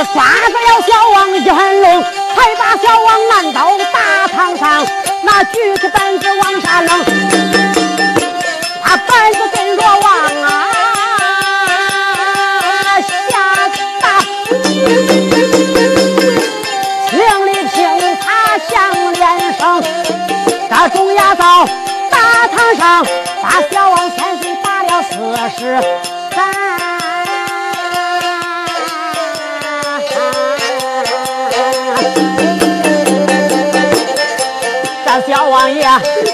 [0.00, 2.02] 上前去抓住了小王一 hand 龙，
[2.34, 3.58] 才把小王按到
[3.92, 4.86] 大堂上，
[5.22, 7.04] 那举起板子往下扔，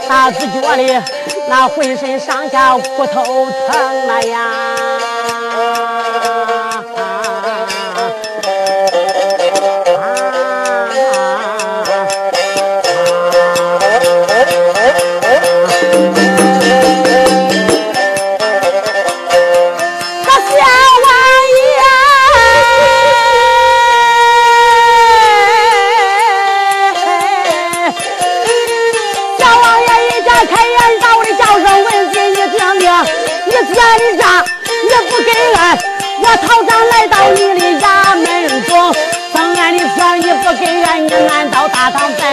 [0.09, 1.03] 他只觉得
[1.49, 4.96] 那浑身上下骨头疼了呀。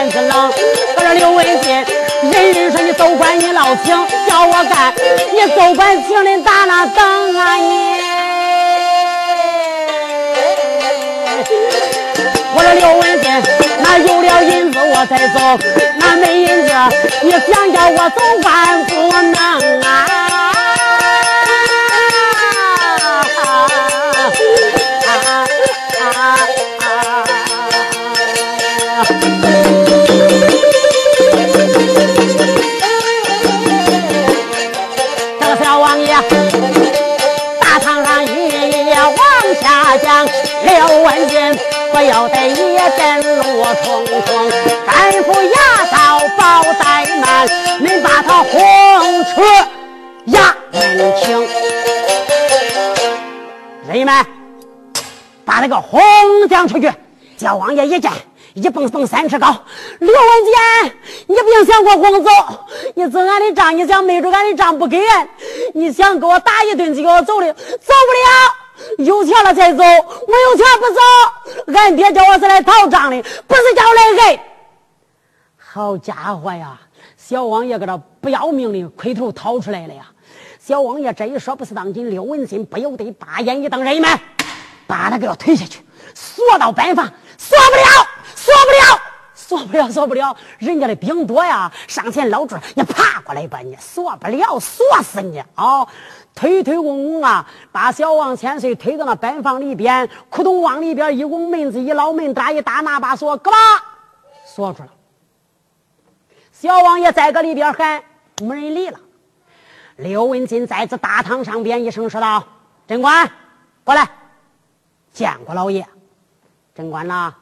[0.05, 1.73] 我说刘文金，
[2.29, 3.95] 人人说你走官你老请，
[4.27, 4.93] 叫我干，
[5.33, 8.01] 你走官请人打那等啊你。
[12.53, 13.31] 我说刘文金，
[13.81, 15.57] 那有了银子我才走，
[15.97, 16.73] 那没银子，
[17.21, 20.32] 你想叫我走官不能啊。
[39.83, 40.25] 下讲，
[40.63, 41.59] 刘文俊
[41.91, 43.43] 不要在夜阵路
[43.83, 44.49] 冲冲，
[44.85, 47.45] 干府衙道包怠慢，
[47.81, 49.41] 恁把他轰出
[50.27, 51.47] 衙门厅，
[53.91, 54.25] 人们
[55.43, 55.99] 把那个轰
[56.49, 56.89] 将出去。
[57.37, 58.09] 叫王爷一见。
[58.53, 59.47] 一蹦蹦三尺高，
[59.97, 62.29] 刘文坚，你别想给我轰走，
[62.93, 65.27] 你走俺的账，你想没住俺的账不给俺，
[65.73, 68.53] 你想给我打一顿就给我走的，走不了，
[68.97, 71.73] 有钱了才走，没有钱不走。
[71.77, 74.45] 俺爹叫我是来讨账的，不是叫我来挨。
[75.57, 76.79] 好家伙呀，
[77.17, 80.05] 小王爷搁这不要命的盔头掏出来了呀！
[80.59, 84.19] 小王爷这一说不是当今，刘文新不由得把眼一瞪，人们
[84.87, 85.81] 把他给我推下去，
[86.13, 88.07] 锁到板房，锁不了。
[88.35, 89.01] 锁不了，
[89.33, 90.35] 锁不了，锁不了！
[90.57, 95.87] 人家的兵多呀，上前捞住，你爬过来吧，你锁不了，锁死你啊！
[96.35, 103.57] 推推拱拱啊，把小王千岁推到那板房里边，窟窿往里边一拱门子一捞门打一打那把锁，咯吧，
[104.45, 104.89] 锁住了。
[106.51, 108.03] 小王爷在个里边喊，
[108.41, 108.99] 没人理了。
[109.97, 112.43] 刘文金在这大堂上边一声说道
[112.87, 113.29] ：“贞观，
[113.83, 114.09] 过来，
[115.11, 115.85] 见过老爷。
[116.73, 117.35] 贞观呐。”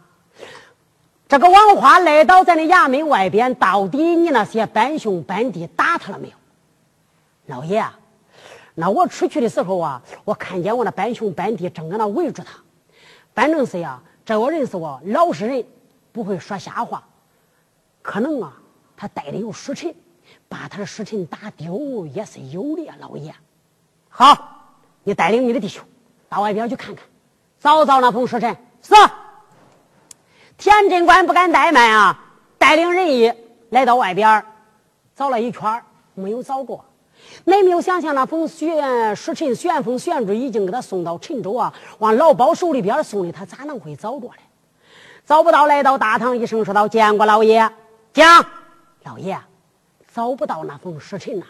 [1.29, 6.33] 这个王花来到咱的衙门外边，到底你那些班兄班弟打他了没有？
[7.45, 7.85] 老爷，
[8.81, 12.57] 那我出去的时候啊，我看见我那班兄班弟正搁那围住他。
[13.35, 15.63] 反正是呀，这我认识我老实人，
[16.11, 17.03] 不会说瞎话。
[18.01, 18.53] 可能啊，
[18.97, 19.93] 他带的有使臣，
[20.49, 23.35] 把他的使臣打丢也是有的呀，老爷。
[24.09, 24.73] 好，
[25.03, 25.85] 你带领你的弟兄
[26.27, 27.05] 到外边去看看，
[27.59, 28.57] 找找那封使臣。
[28.81, 28.95] 是。
[30.57, 32.25] 田镇官不敢怠慢啊，
[32.57, 33.31] 带领人一
[33.69, 34.43] 来到外边
[35.15, 35.83] 找了一圈
[36.15, 36.83] 没有找过。
[37.43, 44.43] 没有想象那封旋时辰旋风旋坠已经给他送到陈州啊，往老包手里边送的，他咋能会找着嘞？
[45.25, 47.69] 找不到，来到大堂，一声说道：“见过老爷。”
[48.13, 48.45] 讲，
[49.03, 49.39] 老爷，
[50.13, 51.45] 找不到那封时辰呐。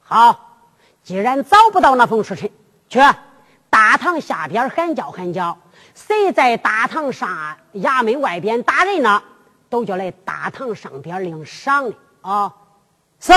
[0.00, 0.58] 好，
[1.02, 2.50] 既然找不到那封时辰，
[2.88, 3.00] 去
[3.68, 5.58] 大堂下边喊叫喊叫，
[5.94, 9.22] 谁在大堂上衙门外边打人呢？
[9.68, 12.54] 都叫来大堂上边领赏的啊！
[13.18, 13.32] 是。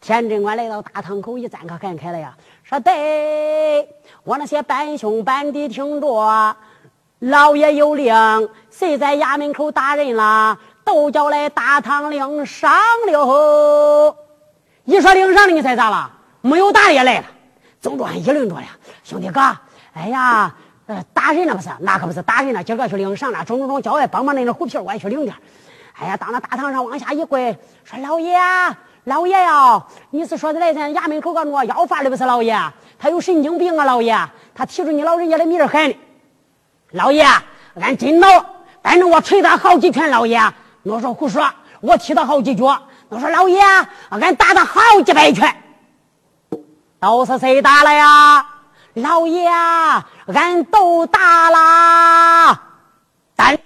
[0.00, 2.34] 田镇官来到大堂口一站，可看开了呀。
[2.62, 3.88] 说对，
[4.24, 6.56] 我那些半兄半弟听着，
[7.18, 8.14] 老爷有令，
[8.70, 12.70] 谁在衙门口打人了，都叫来大堂领赏
[13.06, 14.16] 了。
[14.84, 16.10] 一说领赏的，你猜咋了？
[16.40, 17.24] 没有打的也来了，
[17.80, 18.64] 总着还议论着了。
[19.04, 19.40] 兄弟哥，
[19.92, 20.54] 哎呀，
[20.86, 21.68] 呃，打人了不是？
[21.80, 23.44] 那可不是打人了，今个去领赏了。
[23.44, 25.34] 中中中，叫外帮忙那个虎皮，我也去领点。
[25.98, 28.34] 哎呀，到那大堂上往下一跪，说老爷。
[29.04, 32.54] 老爷呀，你是说的来咱衙门口个那要饭的不是老爷？
[32.98, 34.14] 他有神经病啊，老爷！
[34.54, 35.96] 他提着你老人家的名喊的。
[36.90, 37.26] 老爷，
[37.80, 38.28] 俺真恼，
[38.82, 40.10] 反正我捶他好几拳。
[40.10, 40.38] 老爷，
[40.82, 41.48] 我说胡说，
[41.80, 42.82] 我踢他好几脚。
[43.08, 43.58] 我说老爷，
[44.10, 45.56] 俺打他好几百拳。
[47.00, 48.46] 都是谁打了呀？
[48.92, 49.48] 老爷，
[50.26, 52.60] 俺都打了。
[53.34, 53.56] 打。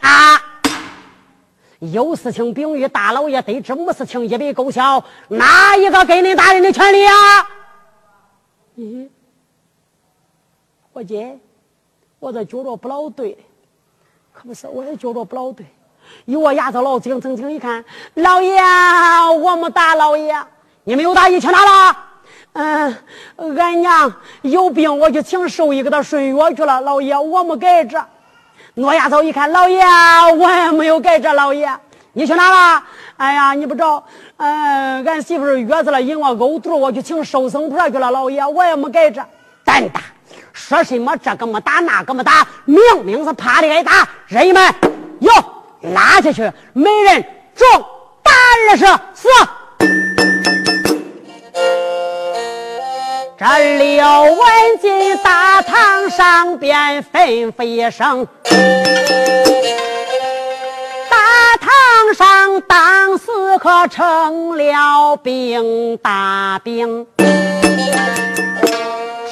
[1.93, 5.03] 有事情禀与大老爷，得知没事情一笔勾销。
[5.28, 7.12] 哪一个给你大人的权利啊？
[8.76, 9.09] 咦，
[10.93, 11.39] 伙计，
[12.18, 13.37] 我这觉着不老对，
[14.32, 15.66] 可不是，我也觉着不老对。
[16.26, 18.61] 一我牙子老精，睁睁一看，老爷，
[19.41, 20.37] 我们大老爷，
[20.85, 21.97] 你们有大意去哪了？
[22.53, 22.97] 嗯，
[23.57, 26.80] 俺娘有病，我去请兽医给他顺药去了。
[26.82, 28.07] 老爷，我没改着。
[28.77, 29.81] 诺亚头一看，老爷，
[30.37, 31.70] 我也没有改这老爷，
[32.12, 32.83] 你去哪了？
[33.16, 34.03] 哎呀，你不着，
[34.37, 38.11] 嗯，俺媳妇月子了，引我呕吐，我去请收生婆去了。
[38.11, 39.25] 老爷，我也没改这，
[39.64, 40.01] 胆大，
[40.53, 44.09] 说什么这个没打，那个没打，明明是怕的挨打。
[44.27, 44.75] 人们，
[45.20, 45.31] 哟，
[45.95, 47.66] 拉下去，每人中
[48.25, 48.33] 打
[48.70, 49.29] 二十四。
[53.37, 54.39] 这刘文
[54.80, 58.28] 进大堂上边吩咐一声，
[61.11, 61.16] 大
[61.61, 63.24] 堂上当时
[63.59, 67.05] 可成了兵大兵。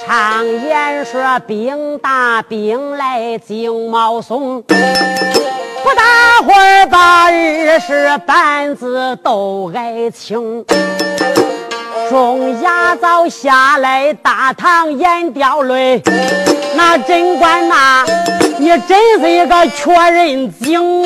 [0.05, 10.65] 常言说兵大兵来惊毛松，不大会儿把二十板子都挨清。
[12.09, 16.03] 众牙早下来，大堂眼掉泪。
[16.75, 18.05] 那贞观呐，
[18.59, 21.03] 你真是一个缺人精。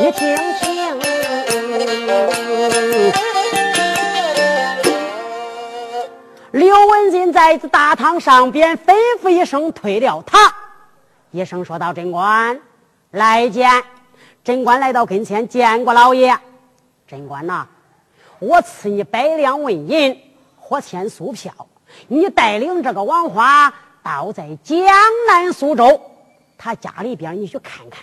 [0.00, 1.00] 你听听，
[6.50, 8.92] 刘文金在大堂上边吩
[9.22, 10.52] 咐一声，退了他。
[11.30, 12.60] 一声说道：“贞观，
[13.12, 13.70] 来见。”
[14.42, 16.36] 贞观来到跟前，见过老爷。
[17.06, 17.68] 贞观呐，
[18.40, 20.20] 我赐你百两纹银，
[20.58, 21.52] 和千素票。
[22.08, 23.72] 你带领这个王花，
[24.02, 24.76] 到在江
[25.28, 26.00] 南苏州，
[26.58, 28.02] 他家里边你去看看，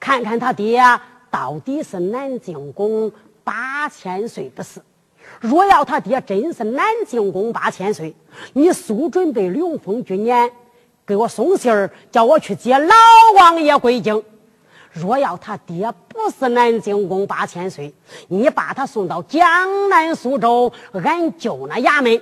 [0.00, 0.82] 看看他爹
[1.30, 3.12] 到底是南京公
[3.44, 4.80] 八千岁不是？
[5.40, 8.14] 若要他爹真是南京公八千岁，
[8.54, 10.50] 你速准备龙凤军年，
[11.06, 12.94] 给我送信儿，叫我去接老
[13.36, 14.22] 王爷归京。
[14.90, 17.92] 若要他爹不是南京公八千岁，
[18.28, 22.20] 你把他送到江南苏州，俺舅那衙门，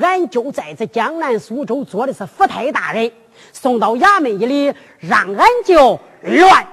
[0.00, 3.10] 俺舅在这江南苏州做的是府台大人，
[3.52, 6.66] 送到衙门一里，让俺舅乱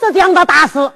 [0.00, 0.90] 子匠的大事，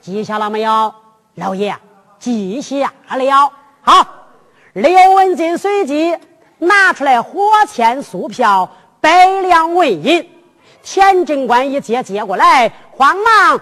[0.00, 0.94] 记下了没有，
[1.34, 1.76] 老爷？
[2.18, 3.52] 记下了。
[3.82, 4.06] 好，
[4.72, 6.16] 刘文金随即
[6.58, 8.68] 拿出来火签素票，
[9.00, 10.30] 百两纹银。
[10.82, 13.60] 田贞观一接，接过来，慌忙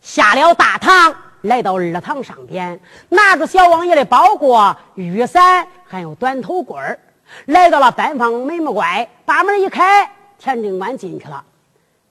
[0.00, 2.78] 下了大堂，来到二堂上边，
[3.08, 6.98] 拿着小王爷的包裹、雨伞，还有短头棍儿，
[7.46, 11.42] 来到了单房门门外，把门一开，田贞观进去了。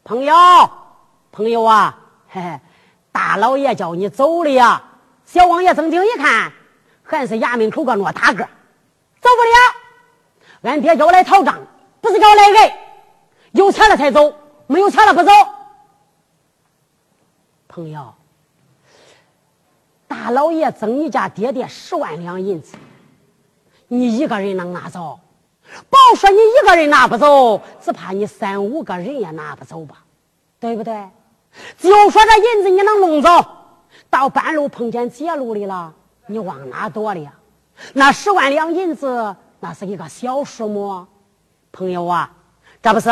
[0.03, 0.33] 朋友，
[1.33, 1.97] 朋友啊，
[2.29, 2.59] 嘿嘿，
[3.11, 4.83] 大老爷叫你走了呀。
[5.25, 6.53] 小王爷睁睛一看，
[7.01, 8.43] 还是衙门口个偌大个，
[9.19, 10.71] 走不了。
[10.71, 11.59] 俺爹叫我来讨账，
[11.99, 12.77] 不是叫我来挨。
[13.53, 14.31] 有钱了才走，
[14.67, 15.31] 没有钱了不走。
[17.67, 18.13] 朋友，
[20.07, 22.75] 大老爷赠你家爹爹十万两银子，
[23.87, 25.19] 你一个人能拿走？
[25.89, 30.03] 甭说你一个人拿不走，只怕你三五个人也拿不走吧？
[30.59, 31.09] 对不对？
[31.77, 33.29] 就说这银子你能弄走，
[34.09, 35.93] 到半路碰见劫路的了，
[36.27, 37.31] 你往哪躲了？
[37.93, 41.05] 那十万两银子，那是一个小数目，
[41.71, 42.31] 朋友啊。
[42.81, 43.07] 这不是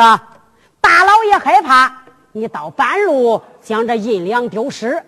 [0.81, 5.01] 大老爷害怕你到半路将这银两丢失，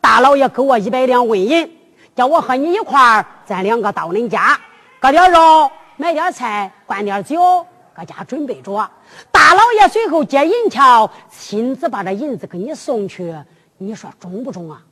[0.00, 1.70] 大老爷给我一百两纹银，
[2.14, 4.58] 叫我和你一块儿，咱两个到恁家
[5.00, 7.66] 割点肉，买点菜，灌点酒，
[7.96, 8.90] 搁家准备着。
[9.32, 13.34] 大老爷随后接银条，亲自把这银子给你送去，
[13.78, 14.82] 你说中不中啊？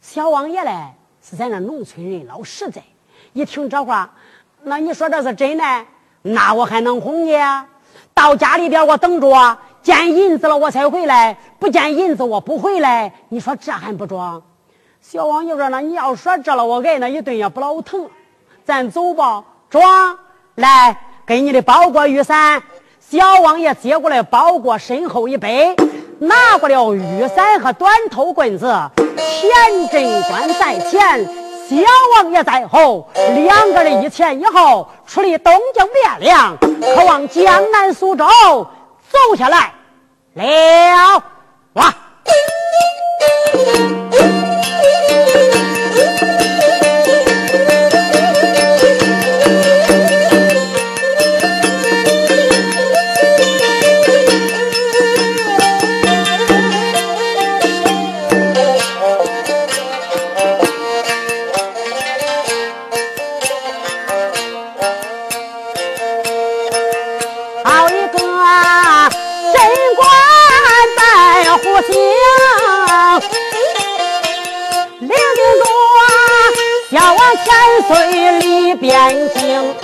[0.00, 2.82] 小王爷嘞是咱那农村人，老实在，
[3.32, 4.12] 一听这话，
[4.62, 5.86] 那你说这是真的，
[6.22, 7.36] 那我还能哄你？
[8.12, 13.12] 到家里边，我等着见银子了，我才回来；不见银子，我不回来。
[13.28, 14.42] 你说这还不装？
[15.00, 18.10] 小王爷说：“那你要说这了，我挨那一顿也不老疼。
[18.64, 20.18] 咱走吧，装
[20.56, 22.62] 来给你的包裹雨伞。”
[23.10, 25.74] 小王爷接过来包裹，身后一背，
[26.18, 28.66] 拿过了雨伞和短头棍子。
[29.06, 31.24] 田镇官在前。
[31.68, 31.76] 小
[32.16, 38.24] 王爷在后，两个人一前一后，出离东京汴梁，可往江南苏州
[39.10, 39.72] 走下来
[40.34, 41.22] 了。
[41.74, 41.94] 哇！
[77.88, 77.96] 水
[78.40, 78.92] 里边
[79.30, 79.74] 行，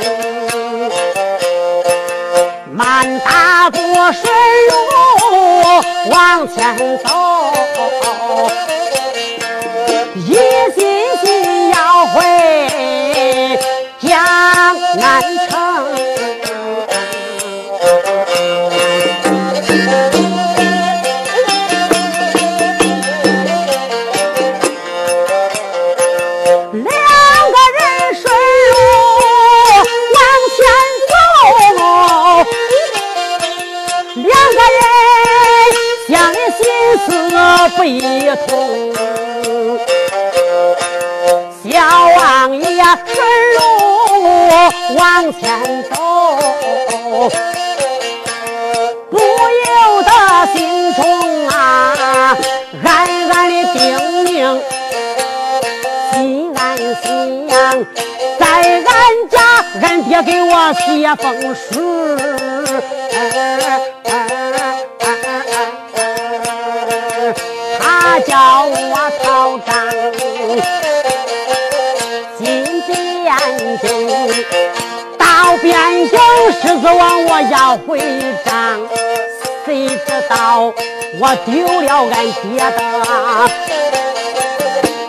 [2.70, 4.22] 满大步顺
[4.68, 4.74] 路
[6.10, 7.08] 往前走，
[10.16, 10.36] 一
[37.86, 38.00] 一
[38.46, 38.94] 同，
[41.62, 41.70] 小
[42.16, 43.16] 王爷顺
[43.58, 43.60] 路
[44.96, 45.42] 往前
[45.90, 45.94] 走，
[49.10, 50.10] 不由得
[50.54, 50.56] 心
[50.94, 51.02] 中
[51.48, 51.52] 啊
[52.82, 52.86] 暗
[53.30, 53.76] 暗的叮
[54.24, 54.32] 咛：
[56.12, 56.14] 心
[56.56, 57.54] 安心呀，
[58.38, 58.84] 在俺
[59.30, 59.36] 家，
[59.82, 60.82] 俺爹给我写
[61.16, 62.43] 封书。
[68.20, 69.74] 叫我讨账，
[72.38, 72.44] 进
[72.86, 72.88] 边
[73.80, 73.84] 境，
[75.18, 75.24] 到
[75.58, 75.72] 边
[76.08, 76.20] 疆
[76.52, 77.98] 狮子王我要回
[78.44, 78.52] 账，
[79.64, 80.72] 谁知道
[81.20, 82.78] 我丢了俺爹的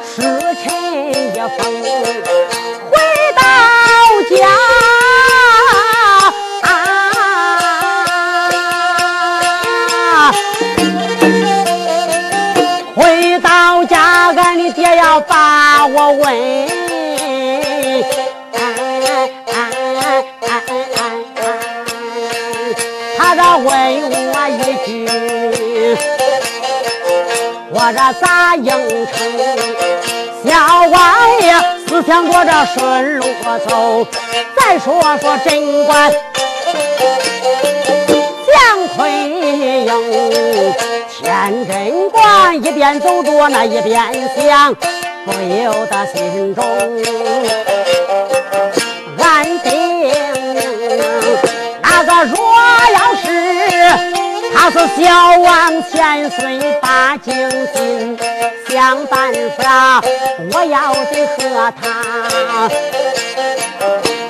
[0.03, 0.15] 时
[0.63, 0.65] 辰
[1.33, 1.63] 一封，
[16.25, 16.33] 问，
[23.15, 23.69] 他这问
[24.33, 24.89] 我一句，
[27.69, 28.65] 我这咋应
[29.05, 29.13] 承？
[30.43, 30.51] 小
[30.87, 30.97] 王
[31.41, 31.45] 爷
[31.87, 33.23] 思想着这顺路
[33.67, 34.07] 走，
[34.57, 34.85] 再说
[35.19, 36.11] 说贞观
[38.47, 38.55] 蒋
[38.95, 39.91] 坤英。
[41.17, 44.75] 天真观一边走着那一边想，
[45.25, 46.63] 不由得心中
[49.17, 50.11] 暗定，
[51.81, 52.37] 那个若
[52.93, 53.25] 要是
[54.53, 55.03] 他是小
[55.39, 56.39] 王千岁
[56.79, 58.17] 把京进，
[58.69, 60.01] 想办法
[60.53, 62.69] 我要得和他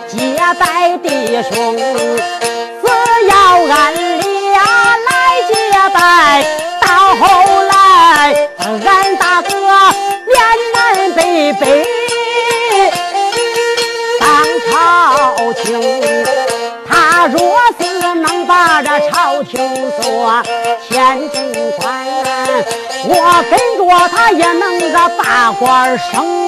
[0.08, 0.16] 结
[0.58, 0.64] 拜
[1.04, 1.08] 弟
[1.52, 2.86] 兄，只
[3.28, 3.34] 要
[3.68, 4.56] 俺俩
[5.06, 5.12] 来
[5.48, 5.54] 结
[5.93, 6.00] 拜，
[6.82, 7.24] 到后
[7.64, 7.74] 来
[8.60, 8.64] 俺
[9.18, 9.50] 大哥
[11.26, 11.84] 北北
[14.20, 14.28] 当
[14.70, 15.66] 朝廷，
[16.88, 17.40] 他若
[17.80, 19.58] 是能把这朝廷
[20.00, 20.44] 做
[20.88, 22.06] 天镇官，
[23.06, 26.45] 我跟着他也能个把官升。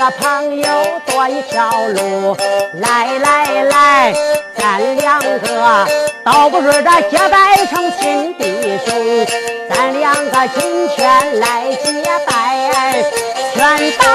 [0.00, 0.66] 个朋友
[1.04, 2.34] 多一条路。
[2.80, 4.14] 来来来，
[4.56, 5.86] 咱两个
[6.24, 9.26] 倒不如这结拜成亲弟兄，
[9.68, 13.04] 咱两个今天来结拜，
[13.52, 14.08] 全当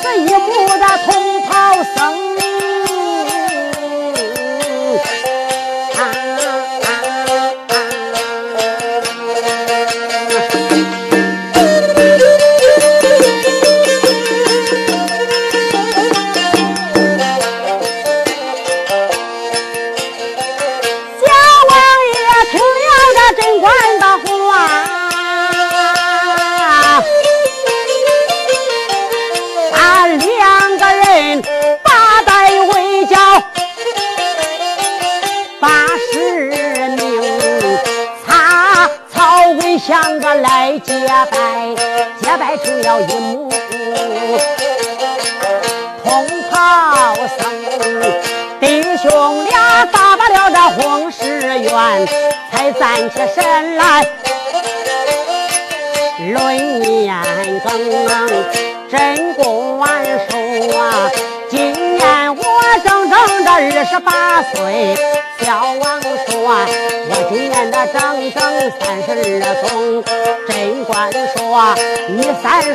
[0.00, 1.12] 是一母的同
[41.12, 41.36] 结拜，
[42.22, 43.52] 结拜成了一母
[46.02, 47.38] 同袍生，
[48.58, 51.70] 弟兄俩打罢了这婚事缘，
[52.50, 54.06] 才站起身来
[56.32, 57.14] 论年
[57.62, 57.68] 庚，
[58.90, 60.32] 真官说
[60.80, 60.82] 啊，
[63.44, 64.96] 整整这二十八岁。
[65.44, 66.10] 小王说
[67.10, 68.00] ：“我今年的整
[68.32, 68.40] 整
[68.78, 69.08] 三十
[69.42, 70.02] 二中。”
[70.48, 71.74] 贞观说
[72.08, 72.70] ：“你三十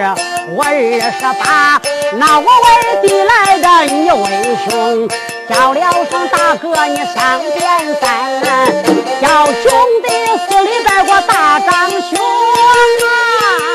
[0.00, 0.14] 二，
[0.50, 1.80] 我二十八，
[2.16, 4.24] 那我为弟来的，你为
[4.68, 5.08] 兄，
[5.48, 8.06] 叫了声大哥，你上边三，
[9.20, 9.62] 叫兄
[10.02, 10.08] 弟
[10.48, 12.18] 四里边我大长兄
[13.02, 13.73] 啊。”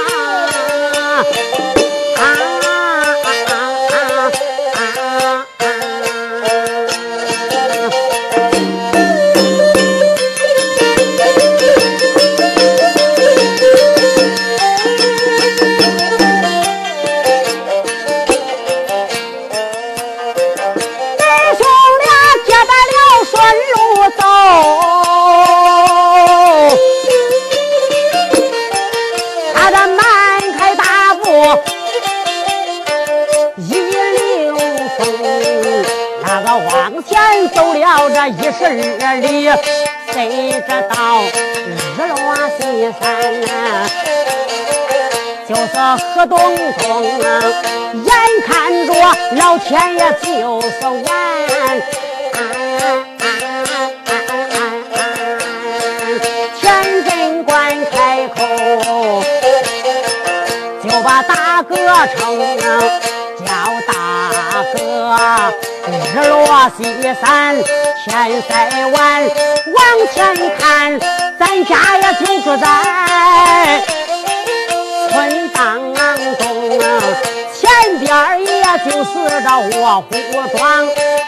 [38.52, 39.47] 十二里，
[40.12, 40.18] 谁
[40.68, 40.93] 知道
[41.97, 42.16] 日落
[42.58, 42.60] 西
[43.00, 43.02] 山
[43.41, 43.47] 呐？
[45.47, 45.62] 就是
[46.14, 46.34] 河东
[46.80, 46.88] 东，
[48.04, 48.10] 眼
[48.45, 48.50] 看
[48.88, 48.89] 着
[49.38, 51.08] 老天爷就是晚。
[56.60, 56.64] 天
[57.04, 57.54] 镇关
[57.91, 58.38] 开口，
[60.84, 61.76] 就把大哥
[62.18, 62.18] 称
[63.45, 63.47] 叫
[63.88, 63.93] 大
[64.74, 64.78] 哥。
[66.14, 66.38] 日落
[66.78, 66.80] 西
[67.20, 67.28] 山，
[68.06, 68.47] 天色
[68.93, 69.30] 晚，
[69.76, 69.78] 往
[70.14, 70.18] 前
[70.58, 71.00] 看，
[71.38, 72.66] 咱家也就住在
[75.12, 75.93] 村当
[76.38, 76.80] 中，
[77.54, 78.10] 前边
[78.45, 79.10] 也就是
[79.43, 80.08] 这卧虎
[80.58, 80.88] 庄。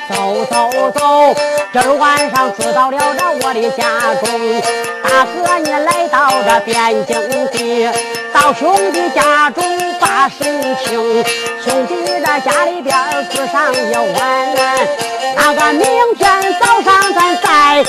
[0.09, 1.35] 走走走，
[1.71, 3.83] 今儿晚上住到了这我的家
[4.21, 4.61] 中。
[5.03, 7.89] 大哥，你来到这边境地，
[8.33, 9.63] 到兄弟家中
[10.01, 11.23] 把身轻。
[11.63, 12.93] 兄弟的家里边
[13.29, 14.17] 住上一晚，
[15.37, 15.85] 那个明
[16.17, 17.83] 天早上咱再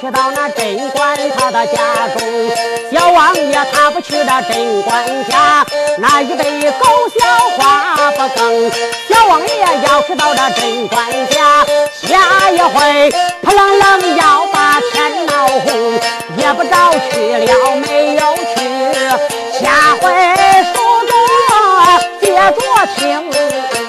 [0.00, 2.50] 去到那镇官他的家中，
[2.90, 5.66] 小王爷他不去那镇官家，
[5.98, 6.86] 那一对狗
[7.18, 7.26] 小
[7.58, 8.70] 花不更。
[9.10, 11.66] 小王爷要是到那镇官家，
[12.02, 13.10] 下一回
[13.42, 15.92] 扑棱棱要把天闹红，
[16.38, 20.10] 也不着去了没有去，下回
[20.72, 21.12] 说中、
[21.76, 22.54] 啊、接着
[22.96, 23.79] 请。